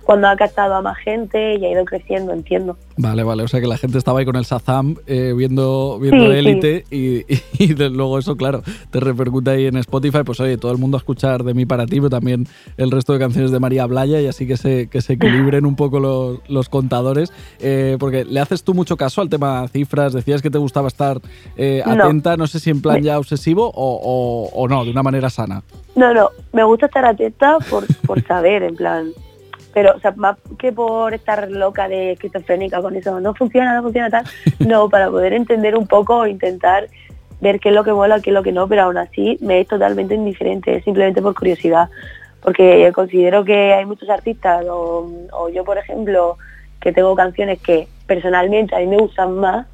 cuando 0.08 0.30
ha 0.30 0.38
captado 0.38 0.74
a 0.76 0.82
más 0.82 0.98
gente 1.00 1.56
y 1.58 1.66
ha 1.66 1.70
ido 1.72 1.84
creciendo, 1.84 2.32
entiendo. 2.32 2.78
Vale, 2.96 3.24
vale. 3.24 3.44
O 3.44 3.48
sea 3.50 3.60
que 3.60 3.68
la 3.68 3.78
gente 3.78 3.98
estaba 3.98 4.20
ahí 4.20 4.26
con 4.26 4.38
el 4.38 4.44
Shazam 4.46 4.96
eh, 5.06 5.34
viendo, 5.36 6.00
viendo 6.00 6.32
Sí, 6.32 6.32
Élite 6.38 6.86
y, 6.90 7.26
y 7.64 7.74
de- 7.74 7.90
luego 7.90 8.18
eso, 8.18 8.38
claro, 8.38 8.64
te 8.90 9.02
repercute 9.02 9.50
ahí 9.52 9.66
en 9.68 9.76
Spotify. 9.76 10.20
Pues 10.26 10.40
oye, 10.40 10.58
todo 10.58 10.72
el 10.72 10.78
mundo 10.78 10.96
a 10.96 11.00
escuchar 11.00 11.44
de 11.44 11.54
mí 11.54 11.66
para 11.66 11.86
ti, 11.86 11.98
pero 11.98 12.10
también 12.10 12.48
el 12.78 12.90
resto 12.90 13.12
de 13.12 13.20
canciones 13.20 13.52
de 13.52 13.60
María 13.60 13.86
Blaya 13.86 14.22
y 14.22 14.28
así 14.28 14.48
que 14.48 14.56
se, 14.56 14.88
que 14.88 15.02
se 15.02 15.14
equilibren 15.14 15.66
un 15.66 15.76
poco 15.76 16.00
los, 16.00 16.40
los 16.48 16.70
contadores. 16.70 17.34
Eh, 17.60 17.98
porque 18.00 18.24
le 18.24 18.40
haces 18.40 18.64
tú 18.64 18.74
mucho 18.74 18.96
caso 18.96 19.20
al 19.20 19.28
tema 19.28 19.68
cifras. 19.68 20.14
Decías 20.14 20.42
que 20.42 20.50
te 20.50 20.58
gustaba 20.58 20.88
estar 20.88 21.20
eh, 21.58 21.84
No. 21.86 22.06
atenta, 22.06 22.38
no 22.38 22.48
sé 22.48 22.62
si 22.62 22.70
en 22.70 22.82
plan 22.82 23.04
ya 23.04 23.20
obsesivo 23.20 23.70
o, 23.76 24.00
o- 24.02 24.50
o 24.54 24.68
no, 24.70 24.86
de 24.86 24.92
una 24.92 25.04
manera 25.04 25.30
sana. 25.30 25.64
No, 25.98 26.14
no, 26.14 26.30
me 26.54 26.64
gusta 26.64 26.86
estar 26.86 27.04
atenta 27.04 27.58
por, 27.70 27.84
por 28.06 28.26
saber, 28.26 28.64
en 28.64 28.76
plan. 28.78 29.10
Pero, 29.78 29.94
o 29.96 30.00
sea, 30.00 30.12
más 30.16 30.38
que 30.58 30.72
por 30.72 31.14
estar 31.14 31.52
loca 31.52 31.88
de 31.88 32.14
esquizofrénica 32.14 32.82
con 32.82 32.96
eso, 32.96 33.20
no 33.20 33.36
funciona, 33.36 33.76
no 33.76 33.84
funciona 33.84 34.10
tal. 34.10 34.26
No, 34.68 34.90
para 34.90 35.08
poder 35.08 35.34
entender 35.34 35.76
un 35.76 35.86
poco 35.86 36.26
intentar 36.26 36.88
ver 37.42 37.60
qué 37.60 37.70
es 37.70 37.76
lo 37.76 37.84
que 37.84 37.94
mola, 37.94 38.20
qué 38.20 38.32
es 38.32 38.34
lo 38.34 38.42
que 38.42 38.52
no, 38.52 38.68
pero 38.68 38.82
aún 38.82 38.98
así 38.98 39.38
me 39.40 39.60
es 39.60 39.68
totalmente 39.68 40.16
indiferente, 40.16 40.82
simplemente 40.82 41.22
por 41.22 41.36
curiosidad. 41.36 41.90
Porque 42.42 42.92
considero 42.92 43.46
que 43.46 43.76
hay 43.76 43.86
muchos 43.86 44.10
artistas, 44.10 44.66
o, 44.68 45.12
o 45.32 45.50
yo, 45.50 45.64
por 45.64 45.78
ejemplo, 45.78 46.40
que 46.82 46.92
tengo 46.92 47.14
canciones 47.16 47.62
que 47.62 47.88
personalmente 48.08 48.76
a 48.76 48.80
mí 48.80 48.88
me 48.88 48.98
gustan 48.98 49.36
más, 49.36 49.68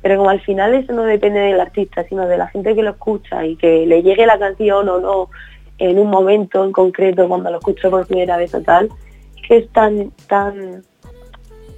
pero 0.00 0.16
como 0.16 0.30
al 0.30 0.42
final 0.42 0.74
eso 0.74 0.92
no 0.92 1.02
depende 1.02 1.40
del 1.40 1.60
artista, 1.60 2.04
sino 2.04 2.28
de 2.28 2.38
la 2.38 2.46
gente 2.46 2.76
que 2.76 2.84
lo 2.84 2.90
escucha 2.90 3.44
y 3.44 3.56
que 3.56 3.84
le 3.84 4.04
llegue 4.04 4.26
la 4.26 4.38
canción 4.38 4.88
o 4.88 5.00
no 5.00 5.28
en 5.78 5.98
un 5.98 6.08
momento 6.08 6.64
en 6.64 6.70
concreto 6.70 7.26
cuando 7.26 7.50
lo 7.50 7.58
escucho 7.58 7.90
por 7.90 8.06
primera 8.06 8.36
vez 8.36 8.54
o 8.54 8.60
tal, 8.60 8.90
que 9.50 9.56
es 9.56 9.68
tan, 9.70 10.12
tan 10.28 10.84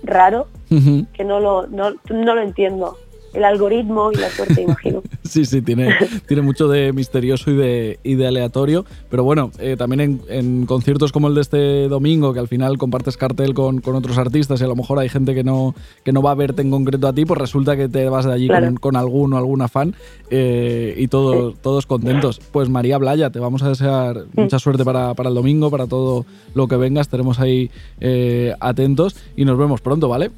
raro 0.03 0.47
que 0.69 1.25
no 1.25 1.41
lo, 1.41 1.67
no, 1.69 1.95
no 2.11 2.35
lo 2.35 2.43
entiendo. 2.43 2.99
El 3.35 3.45
algoritmo 3.45 4.11
y 4.13 4.17
la 4.17 4.29
suerte, 4.31 4.61
imagino. 4.69 5.03
Sí, 5.25 5.45
sí, 5.45 5.63
tiene, 5.63 5.95
tiene 6.27 6.43
mucho 6.43 6.69
de 6.69 6.93
misterioso 6.93 7.51
y 7.51 7.57
de, 7.57 7.99
y 8.03 8.15
de 8.15 8.27
aleatorio. 8.27 8.85
Pero 9.11 9.25
bueno, 9.25 9.51
eh, 9.59 9.77
también 9.79 10.01
en, 10.01 10.21
en 10.29 10.67
conciertos 10.67 11.13
como 11.13 11.29
el 11.29 11.35
de 11.35 11.41
este 11.41 11.89
domingo, 11.89 12.33
que 12.33 12.41
al 12.41 12.49
final 12.49 12.79
compartes 12.79 13.17
cartel 13.17 13.55
con, 13.55 13.81
con 13.81 13.95
otros 13.97 14.19
artistas 14.19 14.61
y 14.61 14.65
a 14.65 14.69
lo 14.69 14.77
mejor 14.77 14.99
hay 14.99 15.09
gente 15.09 15.35
que 15.35 15.45
no, 15.45 15.75
que 16.05 16.13
no 16.13 16.23
va 16.23 16.33
a 16.33 16.35
verte 16.35 16.63
en 16.63 16.71
concreto 16.71 17.09
a 17.09 17.13
ti, 17.13 17.25
pues 17.25 17.39
resulta 17.41 17.77
que 17.77 17.89
te 17.89 18.09
vas 18.09 18.25
de 18.27 18.33
allí 18.33 18.49
Claro. 18.49 18.67
con, 18.67 18.77
con 18.77 18.97
alguno 18.97 19.37
alguna 19.39 19.69
fan 19.69 19.95
eh, 20.31 20.95
y 20.99 21.09
todo- 21.09 21.53
todos 21.53 21.87
contentos. 21.87 22.41
Pues 22.53 22.69
María 22.69 22.99
Blaya, 22.99 23.31
te 23.31 23.39
vamos 23.39 23.63
a 23.63 23.69
desear 23.69 24.25
mucha 24.37 24.59
suerte 24.59 24.85
para, 24.85 25.15
para 25.15 25.29
el 25.29 25.35
domingo, 25.35 25.71
para 25.71 25.87
todo 25.87 26.27
lo 26.55 26.69
que 26.69 26.77
venga. 26.77 27.01
Estaremos 27.01 27.41
ahí 27.41 27.71
eh, 28.01 28.55
atentos 28.61 29.17
y 29.37 29.45
nos 29.45 29.57
vemos 29.59 29.81
pronto, 29.81 30.09
¿vale? 30.09 30.31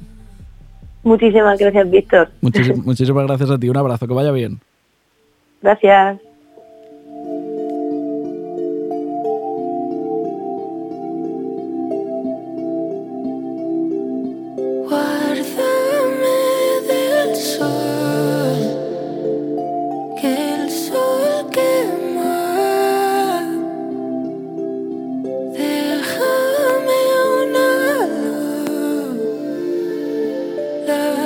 Muchísimas 1.05 1.59
gracias, 1.59 1.89
Víctor. 1.91 2.29
Muchísimas, 2.41 2.79
muchísimas 2.85 3.27
gracias 3.27 3.51
a 3.51 3.59
ti. 3.59 3.69
Un 3.69 3.77
abrazo, 3.77 4.07
que 4.07 4.13
vaya 4.13 4.31
bien. 4.31 4.59
Gracias. 5.61 6.19
La 30.85 31.24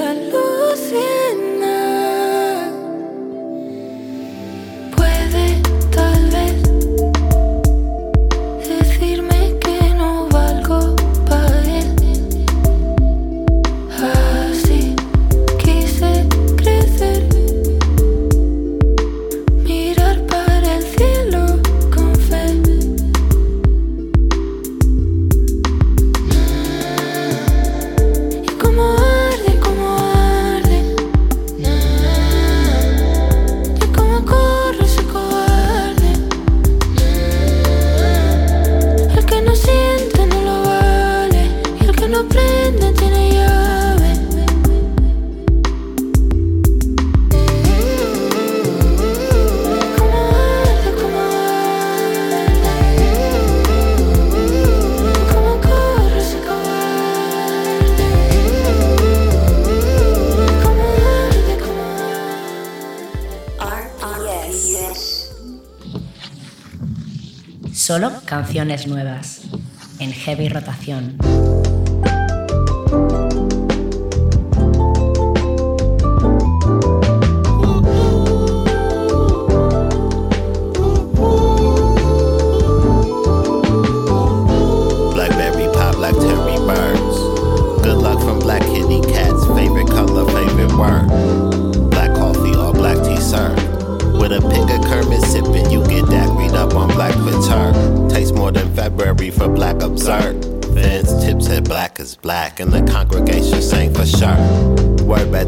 nuevas. 68.66 69.42
En 70.00 70.12
heavy 70.12 70.50
rotación. 70.50 71.29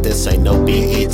This 0.03 0.27
ain't 0.27 0.43
no 0.43 0.63
BET. 0.65 1.09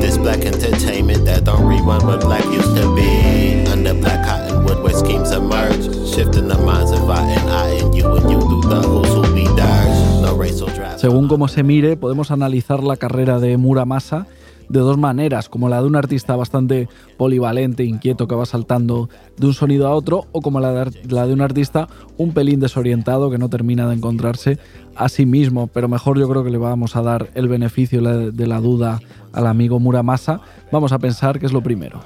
This 0.00 0.16
black 0.16 0.44
entertainment 0.44 1.24
that 1.26 1.44
don't 1.44 1.62
rerun 1.62 2.04
what 2.06 2.20
black 2.20 2.44
used 2.46 2.76
to 2.76 2.94
be. 2.94 3.64
Under 3.70 3.94
black 3.94 4.24
cottonwood 4.26 4.82
where 4.82 4.94
schemes 4.94 5.30
emerge. 5.32 5.84
Shifting 6.14 6.48
the 6.48 6.58
minds 6.58 6.92
of 6.92 7.10
I 7.10 7.20
and 7.30 7.50
I 7.50 7.68
and 7.80 7.94
you 7.94 8.06
and 8.14 8.30
you 8.30 8.40
through 8.40 8.62
the 8.62 8.80
who's 8.80 9.08
who 9.08 9.22
be 9.34 9.44
dirge. 9.56 10.22
No 10.22 10.36
racial 10.36 10.68
draft. 10.68 11.00
Según 11.00 11.28
cómo 11.28 11.48
se 11.48 11.62
mire, 11.62 11.96
podemos 11.96 12.30
analizar 12.30 12.82
la 12.82 12.96
carrera 12.96 13.40
de 13.40 13.56
Muramasa 13.56 14.26
de 14.68 14.80
dos 14.80 14.98
maneras, 14.98 15.48
como 15.48 15.68
la 15.68 15.80
de 15.80 15.86
un 15.86 15.96
artista 15.96 16.36
bastante 16.36 16.88
polivalente, 17.16 17.84
inquieto, 17.84 18.26
que 18.28 18.34
va 18.34 18.46
saltando 18.46 19.08
de 19.36 19.46
un 19.46 19.54
sonido 19.54 19.86
a 19.86 19.94
otro, 19.94 20.26
o 20.32 20.40
como 20.40 20.60
la 20.60 20.72
de, 20.72 21.32
un 21.32 21.40
artista 21.40 21.88
un 22.16 22.32
pelín 22.32 22.60
desorientado 22.60 23.30
que 23.30 23.38
no 23.38 23.48
termina 23.48 23.88
de 23.88 23.94
encontrarse 23.94 24.58
a 24.96 25.08
sí 25.08 25.26
mismo. 25.26 25.66
Pero 25.68 25.88
mejor 25.88 26.18
yo 26.18 26.28
creo 26.28 26.44
que 26.44 26.50
le 26.50 26.58
vamos 26.58 26.96
a 26.96 27.02
dar 27.02 27.30
el 27.34 27.48
beneficio 27.48 28.00
de 28.02 28.46
la 28.46 28.60
duda 28.60 29.00
al 29.32 29.46
amigo 29.46 29.78
Muramasa. 29.80 30.40
Vamos 30.70 30.92
a 30.92 30.98
pensar 30.98 31.38
que 31.38 31.46
es 31.46 31.52
lo 31.52 31.62
primero. 31.62 32.00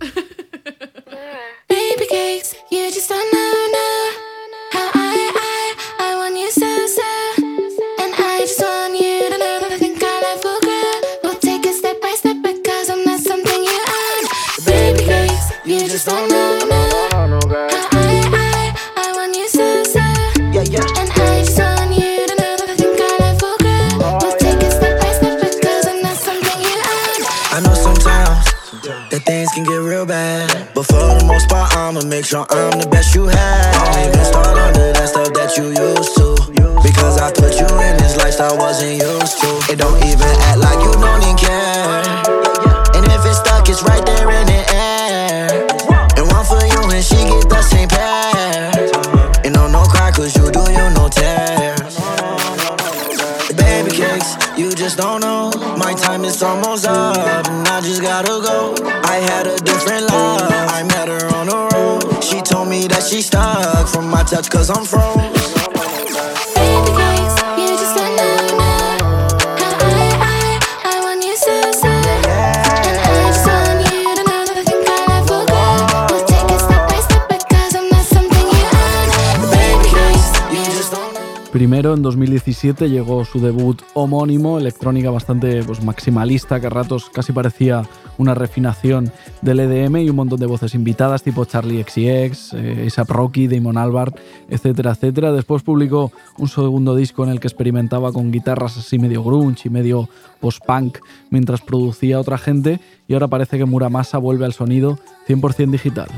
most 31.40 31.48
part, 31.48 31.72
I'ma 31.76 32.04
make 32.04 32.24
sure 32.24 32.44
I'm 32.50 32.78
the 32.78 32.86
best 32.88 33.14
you 33.14 33.24
have. 33.24 33.74
Don't 33.74 34.04
even 34.04 34.24
start 34.24 34.58
under 34.58 34.92
that 34.92 35.08
stuff 35.08 35.32
that 35.32 35.56
you 35.56 35.72
used 35.72 36.12
to. 36.20 36.36
Because 36.84 37.16
I 37.16 37.32
put 37.32 37.56
you 37.56 37.68
in 37.80 37.96
this 37.96 38.16
lifestyle 38.16 38.58
wasn't 38.58 39.00
used 39.00 39.40
to. 39.40 39.48
It 39.72 39.78
don't 39.78 39.96
even 40.04 40.32
act 40.48 40.60
like 40.60 40.80
you 40.84 40.92
don't 41.00 41.22
even 41.24 41.38
care. 41.40 42.04
And 42.92 43.04
if 43.08 43.24
it's 43.24 43.40
stuck, 43.40 43.68
it's 43.68 43.82
right 43.82 44.04
there 44.04 44.28
in 44.28 44.46
the 44.52 44.62
air. 44.68 45.64
And 46.20 46.28
one 46.28 46.44
for 46.44 46.60
you 46.60 46.80
and 46.92 47.04
she 47.04 47.16
get 47.16 47.48
the 47.48 47.62
same 47.62 47.88
pair. 47.88 49.40
And 49.44 49.54
no, 49.54 49.64
no 49.68 49.84
cry, 49.88 50.12
cause 50.12 50.36
you 50.36 50.44
do 50.52 50.60
you 50.68 50.86
no 50.92 51.08
tears. 51.08 51.96
Baby 53.56 53.96
cakes, 53.96 54.36
you 54.58 54.72
just 54.76 54.98
don't 54.98 55.20
know. 55.20 55.50
My 55.78 55.94
time 55.94 56.24
is 56.24 56.42
almost 56.42 56.86
up, 56.86 57.16
and 57.48 57.66
I 57.66 57.80
just 57.80 58.02
gotta 58.02 58.44
go. 58.44 58.76
I 58.84 59.16
had 59.16 59.46
a 59.46 59.56
different 59.56 60.04
love, 60.10 60.50
I 60.52 60.82
met 60.84 61.08
her 61.08 61.19
that 62.88 63.02
she 63.02 63.22
stuck 63.22 63.88
from 63.88 64.08
my 64.08 64.22
touch, 64.22 64.50
cause 64.50 64.70
I'm 64.70 64.84
froze. 64.84 65.39
Primero, 81.70 81.94
en 81.94 82.02
2017, 82.02 82.90
llegó 82.90 83.24
su 83.24 83.38
debut 83.38 83.80
homónimo, 83.94 84.58
electrónica 84.58 85.12
bastante 85.12 85.62
pues, 85.62 85.84
maximalista, 85.84 86.58
que 86.58 86.66
a 86.66 86.70
ratos 86.70 87.08
casi 87.10 87.32
parecía 87.32 87.82
una 88.18 88.34
refinación 88.34 89.12
del 89.40 89.60
EDM 89.60 89.98
y 89.98 90.10
un 90.10 90.16
montón 90.16 90.40
de 90.40 90.46
voces 90.46 90.74
invitadas 90.74 91.22
tipo 91.22 91.44
Charlie 91.44 91.80
XCX, 91.84 92.54
eh, 92.54 92.88
A$AP 92.88 93.10
Rocky, 93.10 93.46
Damon 93.46 93.78
Albarn, 93.78 94.16
etcétera, 94.48 94.90
etcétera. 94.90 95.30
Después 95.30 95.62
publicó 95.62 96.10
un 96.38 96.48
segundo 96.48 96.96
disco 96.96 97.22
en 97.22 97.30
el 97.30 97.38
que 97.38 97.46
experimentaba 97.46 98.12
con 98.12 98.32
guitarras 98.32 98.76
así 98.76 98.98
medio 98.98 99.22
grunge 99.22 99.68
y 99.68 99.70
medio 99.70 100.08
post-punk 100.40 100.98
mientras 101.30 101.60
producía 101.60 102.18
otra 102.18 102.36
gente 102.36 102.80
y 103.06 103.14
ahora 103.14 103.28
parece 103.28 103.58
que 103.58 103.64
Muramasa 103.64 104.18
vuelve 104.18 104.44
al 104.44 104.54
sonido 104.54 104.98
100% 105.28 105.70
digital. 105.70 106.08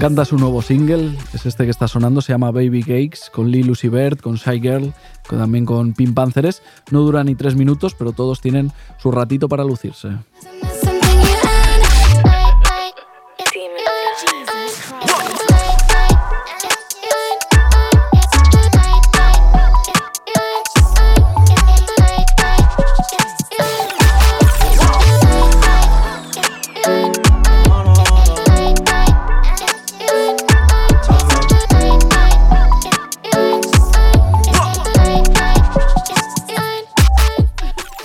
Encanta 0.00 0.24
su 0.24 0.38
nuevo 0.38 0.62
single, 0.62 1.14
es 1.34 1.44
este 1.44 1.66
que 1.66 1.70
está 1.70 1.86
sonando, 1.86 2.22
se 2.22 2.32
llama 2.32 2.50
Baby 2.50 2.80
Cakes, 2.80 3.28
con 3.30 3.50
Lee 3.50 3.62
Lucy 3.62 3.90
Bird, 3.90 4.18
con 4.18 4.36
Shy 4.36 4.58
Girl, 4.58 4.94
también 5.28 5.66
con 5.66 5.92
Pink 5.92 6.14
Panthers. 6.14 6.62
No 6.90 7.00
dura 7.00 7.22
ni 7.22 7.34
tres 7.34 7.54
minutos, 7.54 7.94
pero 7.94 8.12
todos 8.12 8.40
tienen 8.40 8.72
su 8.96 9.10
ratito 9.10 9.46
para 9.46 9.62
lucirse. 9.62 10.08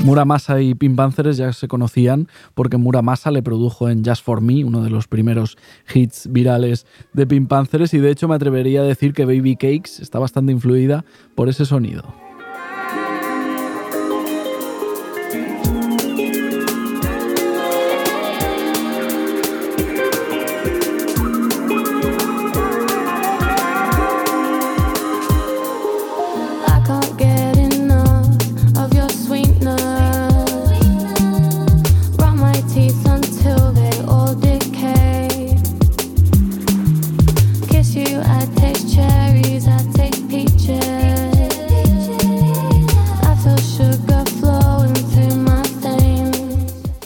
Muramasa 0.06 0.62
y 0.62 0.76
Pink 0.76 0.96
Panthers 0.96 1.36
ya 1.36 1.52
se 1.52 1.68
conocían 1.68 2.28
porque 2.54 2.78
Muramasa 2.78 3.32
le 3.32 3.42
produjo 3.42 3.90
en 3.90 4.06
Just 4.06 4.24
For 4.24 4.40
Me, 4.40 4.64
uno 4.64 4.84
de 4.84 4.92
los 4.92 5.08
primeros 5.08 5.58
hits 5.92 6.32
virales 6.32 6.86
de 7.14 7.26
Pink 7.26 7.48
Panthers, 7.48 7.92
y 7.96 7.98
de 7.98 8.12
hecho 8.12 8.28
me 8.28 8.36
atrevería 8.36 8.82
a 8.82 8.84
decir 8.84 9.14
que 9.14 9.26
Baby 9.26 9.56
Cakes 9.56 10.04
está 10.04 10.20
bastante 10.20 10.52
influida 10.52 11.06
por 11.34 11.50
ese 11.50 11.66
sonido. 11.66 12.25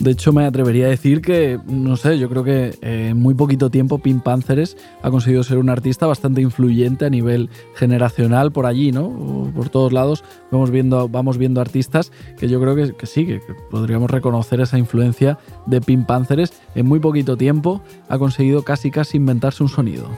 De 0.09 0.13
hecho, 0.13 0.33
me 0.33 0.43
atrevería 0.43 0.87
a 0.87 0.89
decir 0.89 1.21
que, 1.21 1.59
no 1.67 1.95
sé, 1.95 2.17
yo 2.17 2.29
creo 2.29 2.43
que 2.43 2.73
eh, 2.81 3.09
en 3.09 3.17
muy 3.17 3.35
poquito 3.35 3.69
tiempo 3.69 3.99
Pink 3.99 4.23
Panthers 4.23 4.75
ha 5.03 5.11
conseguido 5.11 5.43
ser 5.43 5.59
un 5.59 5.69
artista 5.69 6.07
bastante 6.07 6.41
influyente 6.41 7.05
a 7.05 7.11
nivel 7.11 7.51
generacional 7.75 8.51
por 8.51 8.65
allí, 8.65 8.91
¿no? 8.91 9.51
Por 9.55 9.69
todos 9.69 9.93
lados 9.93 10.23
vamos 10.49 10.71
viendo, 10.71 11.07
vamos 11.09 11.37
viendo 11.37 11.61
artistas 11.61 12.11
que 12.39 12.49
yo 12.49 12.59
creo 12.59 12.75
que, 12.75 13.05
sí, 13.05 13.27
que, 13.27 13.39
podríamos 13.69 14.09
reconocer 14.09 14.61
esa 14.61 14.79
influencia 14.79 15.37
de 15.67 15.79
Pink 15.79 16.07
Panthers. 16.07 16.53
En 16.73 16.87
muy 16.87 16.99
poquito 16.99 17.37
tiempo 17.37 17.79
ha 18.07 18.17
conseguido 18.17 18.63
casi 18.63 18.89
casi 18.89 19.17
inventarse 19.17 19.61
un 19.61 19.69
sonido. 19.69 20.09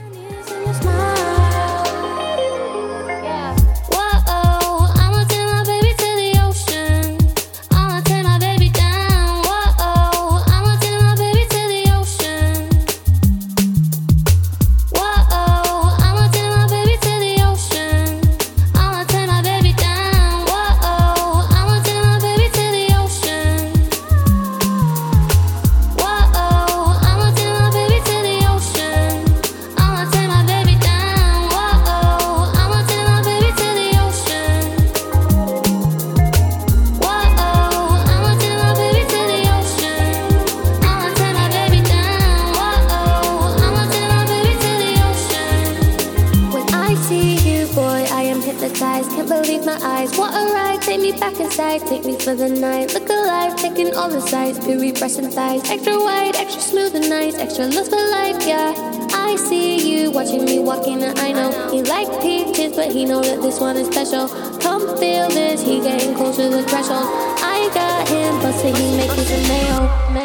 Take 50.92 51.00
me 51.00 51.14
back 51.14 51.40
inside, 51.40 51.88
take 51.88 52.04
me 52.04 52.20
for 52.20 52.36
the 52.36 52.50
night. 52.50 52.94
Look 52.94 53.08
alive, 53.08 53.56
taking 53.56 53.96
all 53.96 54.10
the 54.10 54.20
sides. 54.20 54.60
Beauty, 54.60 54.92
breasts, 54.92 55.20
and 55.20 55.34
thighs. 55.34 55.64
Extra 55.70 55.98
wide, 55.98 56.36
extra 56.36 56.62
smooth 56.62 56.94
and 56.94 57.10
nice. 57.10 57.34
Extra 57.36 57.68
looks 57.68 57.88
for 57.88 57.96
life, 57.96 58.46
yeah. 58.46 58.74
I 59.14 59.38
see 59.38 59.78
you 59.90 60.12
watching 60.12 60.44
me 60.44 60.60
walking, 60.60 61.02
and 61.02 61.18
I 61.18 61.32
know 61.32 61.72
he 61.72 61.82
like 61.82 62.10
peaches, 62.22 62.76
but 62.76 62.92
he 62.92 63.06
know 63.06 63.22
that 63.22 63.42
this 63.42 63.58
one 63.62 63.78
is 63.78 63.88
special. 63.88 64.28
Come 64.60 64.82
feel 64.98 65.30
this, 65.30 65.62
he 65.64 65.80
getting 65.80 66.14
closer, 66.14 66.50
to 66.50 66.58
the 66.58 66.64
threshold. 66.64 67.08
I 67.40 67.72
got 67.74 68.10
him 68.10 68.42
busted, 68.42 68.76
he 68.76 68.98
making 68.98 69.24
some 69.24 69.48
mayo. 69.48 70.21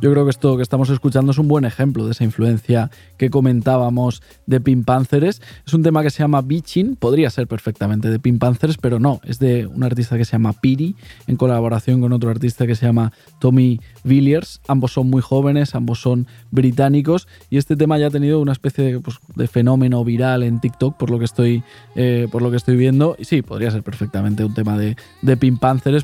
Yo 0.00 0.12
creo 0.12 0.22
que 0.24 0.30
esto 0.30 0.56
que 0.56 0.62
estamos 0.62 0.90
escuchando 0.90 1.32
es 1.32 1.38
un 1.38 1.48
buen 1.48 1.64
ejemplo 1.64 2.04
de 2.06 2.12
esa 2.12 2.22
influencia 2.22 2.88
que 3.16 3.30
comentábamos 3.30 4.22
de 4.46 4.60
Pink 4.60 4.84
Panthers. 4.84 5.42
Es 5.66 5.74
un 5.74 5.82
tema 5.82 6.04
que 6.04 6.10
se 6.10 6.20
llama 6.20 6.40
Beaching, 6.40 6.94
podría 6.94 7.30
ser 7.30 7.48
perfectamente 7.48 8.08
de 8.08 8.20
Pink 8.20 8.38
Panthers, 8.38 8.76
pero 8.76 9.00
no, 9.00 9.20
es 9.24 9.40
de 9.40 9.66
un 9.66 9.82
artista 9.82 10.16
que 10.16 10.24
se 10.24 10.32
llama 10.32 10.52
Piri, 10.52 10.94
en 11.26 11.34
colaboración 11.34 12.00
con 12.00 12.12
otro 12.12 12.30
artista 12.30 12.64
que 12.64 12.76
se 12.76 12.86
llama 12.86 13.12
Tommy 13.40 13.80
Villiers. 14.08 14.60
Ambos 14.66 14.92
son 14.92 15.08
muy 15.08 15.22
jóvenes, 15.22 15.74
ambos 15.74 16.00
son 16.00 16.26
británicos, 16.50 17.28
y 17.50 17.58
este 17.58 17.76
tema 17.76 17.98
ya 17.98 18.08
ha 18.08 18.10
tenido 18.10 18.40
una 18.40 18.52
especie 18.52 18.84
de, 18.84 19.00
pues, 19.00 19.18
fenómeno 19.50 20.04
viral 20.04 20.42
en 20.42 20.60
TikTok, 20.60 20.96
por 20.96 21.10
lo 21.10 21.18
que 21.18 21.24
estoy, 21.26 21.62
eh, 21.94 22.26
por 22.30 22.42
lo 22.42 22.50
que 22.50 22.56
estoy 22.56 22.76
viendo. 22.76 23.14
Y 23.18 23.24
sí, 23.24 23.42
podría 23.42 23.70
ser 23.70 23.82
perfectamente 23.82 24.44
un 24.44 24.54
tema 24.54 24.76
de, 24.76 24.96
de 25.22 25.36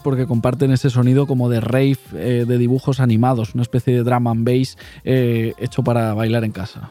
porque 0.02 0.26
comparten 0.26 0.70
ese 0.70 0.90
sonido 0.90 1.26
como 1.26 1.48
de 1.48 1.60
rave 1.60 1.98
eh, 2.14 2.44
de 2.46 2.58
dibujos 2.58 3.00
animados, 3.00 3.54
una 3.54 3.62
especie 3.62 3.94
de 3.94 4.02
drum 4.02 4.26
and 4.28 4.46
bass 4.46 4.76
eh, 5.04 5.54
hecho 5.58 5.82
para 5.82 6.14
bailar 6.14 6.44
en 6.44 6.52
casa. 6.52 6.90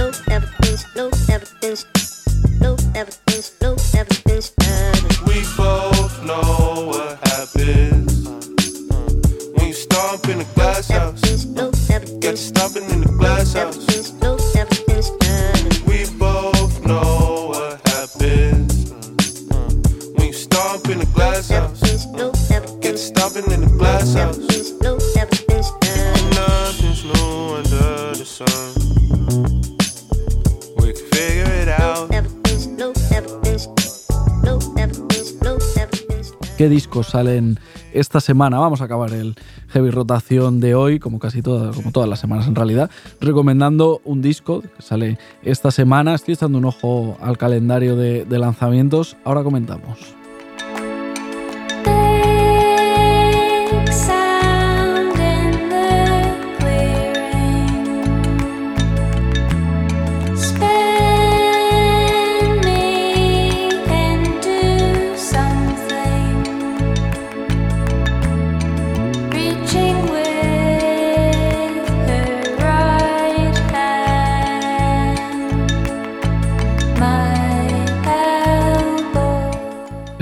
¿Qué 36.61 36.69
discos 36.69 37.07
salen 37.07 37.59
esta 37.91 38.21
semana? 38.21 38.59
Vamos 38.59 38.81
a 38.81 38.83
acabar 38.83 39.11
el 39.13 39.33
heavy 39.69 39.89
rotación 39.89 40.59
de 40.59 40.75
hoy, 40.75 40.99
como 40.99 41.17
casi 41.17 41.41
todas, 41.41 41.75
como 41.75 41.91
todas 41.91 42.07
las 42.07 42.19
semanas 42.19 42.45
en 42.45 42.53
realidad, 42.53 42.91
recomendando 43.19 43.99
un 44.05 44.21
disco 44.21 44.61
que 44.61 44.69
sale 44.77 45.17
esta 45.41 45.71
semana. 45.71 46.13
Estoy 46.13 46.35
echando 46.35 46.59
un 46.59 46.65
ojo 46.65 47.17
al 47.19 47.39
calendario 47.39 47.95
de, 47.95 48.25
de 48.25 48.37
lanzamientos. 48.37 49.17
Ahora 49.23 49.41
comentamos. 49.41 50.20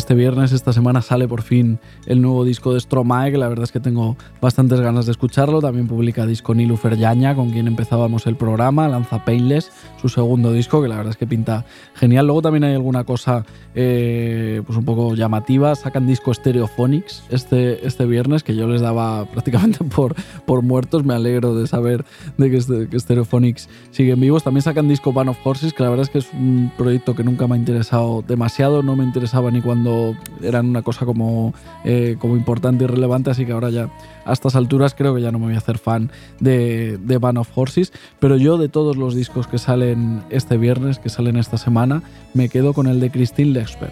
Este 0.10 0.18
viernes, 0.18 0.54
esta 0.54 0.74
semana, 0.74 1.04
sale 1.04 1.28
por 1.28 1.44
fin 1.44 1.78
el 2.08 2.20
nuevo 2.20 2.44
disco 2.44 2.74
de 2.74 2.80
Stromae, 2.80 3.30
que 3.32 3.38
la 3.38 3.48
verdad 3.48 3.66
es 3.66 3.72
que 3.72 3.80
tengo 3.80 4.18
bastantes 4.42 4.80
ganas 4.82 5.06
de 5.06 5.12
escucharlo. 5.12 5.62
También 5.62 5.88
publica 5.88 6.26
disco 6.26 6.56
Nilufer 6.56 6.98
Yaña, 6.98 7.36
con 7.36 7.52
quien 7.52 7.68
empezábamos 7.68 8.26
el 8.26 8.36
programa. 8.36 8.88
Lanza 8.88 9.24
Painless, 9.24 9.70
su 10.02 10.10
segundo 10.10 10.52
disco, 10.52 10.82
que 10.82 10.88
la 10.88 10.96
verdad 10.98 11.12
es 11.12 11.18
que 11.18 11.28
pinta 11.28 11.64
genial. 11.94 12.26
Luego 12.26 12.42
también 12.42 12.64
hay 12.64 12.74
alguna 12.74 13.04
cosa 13.04 13.46
eh, 13.76 14.64
pues 14.66 14.80
un 14.80 14.84
poco 14.84 15.14
llamativa. 15.14 15.76
Sacan 15.76 16.08
disco 16.08 16.34
Stereophonics 16.34 17.26
este, 17.30 17.86
este 17.86 18.08
viernes, 18.08 18.42
que 18.42 18.56
yo 18.56 18.68
les 18.68 18.82
daba 18.82 19.26
prácticamente 19.32 19.84
por, 19.84 20.16
por 20.48 20.64
muertos. 20.64 21.06
Me 21.06 21.14
alegro 21.14 21.54
de 21.54 21.68
saber 21.68 22.04
de 22.36 22.50
que, 22.50 22.58
este- 22.58 22.88
que 22.90 23.00
Stereophonics 23.00 23.70
siguen 23.92 24.20
vivos. 24.20 24.42
También 24.44 24.64
sacan 24.64 24.88
disco 24.88 25.14
Band 25.14 25.30
of 25.30 25.38
Horses, 25.46 25.72
que 25.72 25.84
la 25.84 25.90
verdad 25.90 26.06
es 26.06 26.10
que 26.10 26.18
es 26.18 26.34
un 26.34 26.72
proyecto 26.76 27.14
que 27.16 27.24
nunca 27.24 27.46
me 27.48 27.54
ha 27.54 27.58
interesado 27.60 28.24
demasiado. 28.28 28.82
No 28.82 28.96
me 28.96 29.04
interesaba 29.04 29.52
ni 29.52 29.62
cuando 29.62 29.99
eran 30.42 30.68
una 30.68 30.82
cosa 30.82 31.06
como, 31.06 31.54
eh, 31.84 32.16
como 32.20 32.36
importante 32.36 32.84
y 32.84 32.88
relevante, 32.88 33.30
así 33.30 33.46
que 33.46 33.52
ahora 33.52 33.70
ya 33.70 33.90
a 34.26 34.34
estas 34.34 34.56
alturas 34.56 34.94
creo 34.94 35.16
que 35.16 35.22
ya 35.22 35.32
no 35.32 35.40
me 35.40 35.46
voy 35.46 35.56
a 35.56 35.60
hacer 35.60 35.78
fan 35.78 36.12
de, 36.40 36.98
de 36.98 37.18
Band 37.18 37.40
of 37.40 37.50
Horses. 37.56 37.92
Pero 38.20 38.38
yo 38.38 38.58
de 38.58 38.70
todos 38.70 38.98
los 38.98 39.16
discos 39.16 39.48
que 39.48 39.58
salen 39.58 40.24
este 40.30 40.58
viernes, 40.58 41.00
que 41.00 41.10
salen 41.10 41.38
esta 41.38 41.58
semana, 41.58 42.04
me 42.34 42.50
quedo 42.50 42.74
con 42.74 42.88
el 42.88 43.00
de 43.00 43.10
Christine 43.12 43.52
Lexper. 43.52 43.92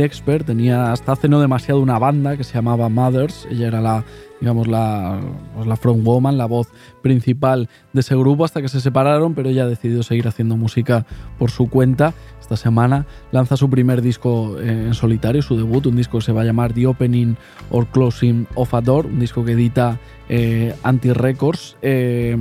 Lexper 0.00 0.44
tenía 0.44 0.92
hasta 0.92 1.12
hace 1.12 1.28
no 1.28 1.40
demasiado 1.40 1.80
una 1.80 1.98
banda 1.98 2.38
que 2.38 2.44
se 2.44 2.54
llamaba 2.54 2.88
Mothers. 2.88 3.46
Ella 3.50 3.68
era 3.68 3.82
la, 3.82 4.02
digamos, 4.40 4.66
la, 4.66 5.20
pues 5.54 5.66
la 5.66 5.76
frontwoman, 5.76 6.38
la 6.38 6.46
voz 6.46 6.68
principal 7.02 7.68
de 7.92 8.00
ese 8.00 8.16
grupo 8.16 8.46
hasta 8.46 8.62
que 8.62 8.68
se 8.68 8.80
separaron, 8.80 9.34
pero 9.34 9.50
ella 9.50 9.64
ha 9.64 9.66
decidido 9.66 10.02
seguir 10.02 10.26
haciendo 10.26 10.56
música 10.56 11.04
por 11.38 11.50
su 11.50 11.68
cuenta. 11.68 12.14
Esta 12.40 12.56
semana 12.56 13.06
lanza 13.30 13.58
su 13.58 13.68
primer 13.68 14.00
disco 14.00 14.58
eh, 14.58 14.86
en 14.86 14.94
solitario, 14.94 15.42
su 15.42 15.58
debut, 15.58 15.84
un 15.86 15.96
disco 15.96 16.18
que 16.18 16.24
se 16.24 16.32
va 16.32 16.40
a 16.40 16.44
llamar 16.44 16.72
The 16.72 16.86
Opening 16.86 17.36
or 17.70 17.86
Closing 17.88 18.46
of 18.54 18.72
a 18.72 18.80
Door, 18.80 19.04
un 19.04 19.20
disco 19.20 19.44
que 19.44 19.52
edita 19.52 20.00
eh, 20.30 20.74
Anti 20.82 21.12
Records. 21.12 21.76
Eh, 21.82 22.34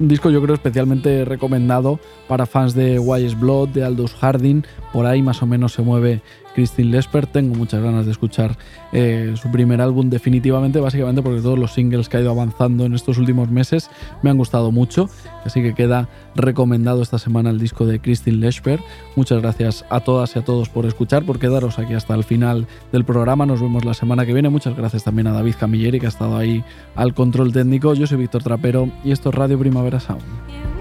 un 0.00 0.08
disco 0.08 0.30
yo 0.30 0.42
creo 0.42 0.54
especialmente 0.54 1.24
recomendado 1.24 2.00
para 2.26 2.46
fans 2.46 2.74
de 2.74 2.98
Wise 2.98 3.36
Blood, 3.36 3.68
de 3.68 3.84
Aldous 3.84 4.14
Harding, 4.14 4.64
por 4.92 5.06
ahí 5.06 5.22
más 5.22 5.42
o 5.42 5.46
menos 5.46 5.72
se 5.72 5.82
mueve 5.82 6.20
Christine 6.54 6.90
Lesper. 6.90 7.26
Tengo 7.26 7.54
muchas 7.54 7.82
ganas 7.82 8.06
de 8.06 8.12
escuchar 8.12 8.56
eh, 8.92 9.34
su 9.40 9.50
primer 9.50 9.80
álbum 9.80 10.08
definitivamente, 10.08 10.80
básicamente 10.80 11.22
porque 11.22 11.40
todos 11.40 11.58
los 11.58 11.72
singles 11.72 12.08
que 12.08 12.16
ha 12.16 12.20
ido 12.20 12.30
avanzando 12.30 12.84
en 12.86 12.94
estos 12.94 13.18
últimos 13.18 13.50
meses 13.50 13.90
me 14.22 14.30
han 14.30 14.38
gustado 14.38 14.72
mucho, 14.72 15.08
así 15.44 15.62
que 15.62 15.74
queda 15.74 16.08
recomendado 16.34 17.02
esta 17.02 17.18
semana 17.18 17.50
el 17.50 17.58
disco 17.58 17.86
de 17.86 18.00
Christine 18.00 18.38
Lesper. 18.38 18.80
Muchas 19.16 19.42
gracias 19.42 19.84
a 19.90 20.00
todas 20.00 20.34
y 20.36 20.38
a 20.38 20.44
todos 20.44 20.68
por 20.68 20.86
escuchar, 20.86 21.24
por 21.24 21.38
quedaros 21.38 21.78
aquí 21.78 21.94
hasta 21.94 22.14
el 22.14 22.24
final 22.24 22.66
del 22.92 23.04
programa. 23.04 23.46
Nos 23.46 23.60
vemos 23.60 23.84
la 23.84 23.94
semana 23.94 24.26
que 24.26 24.32
viene. 24.32 24.48
Muchas 24.48 24.76
gracias 24.76 25.04
también 25.04 25.26
a 25.26 25.32
David 25.32 25.54
Camilleri 25.58 26.00
que 26.00 26.06
ha 26.06 26.10
estado 26.10 26.36
ahí 26.36 26.64
al 26.94 27.14
control 27.14 27.52
técnico. 27.52 27.94
Yo 27.94 28.06
soy 28.06 28.18
Víctor 28.18 28.42
Trapero 28.42 28.88
y 29.04 29.12
esto 29.12 29.30
es 29.30 29.34
Radio 29.34 29.58
Primavera 29.58 30.00
Sound. 30.00 30.73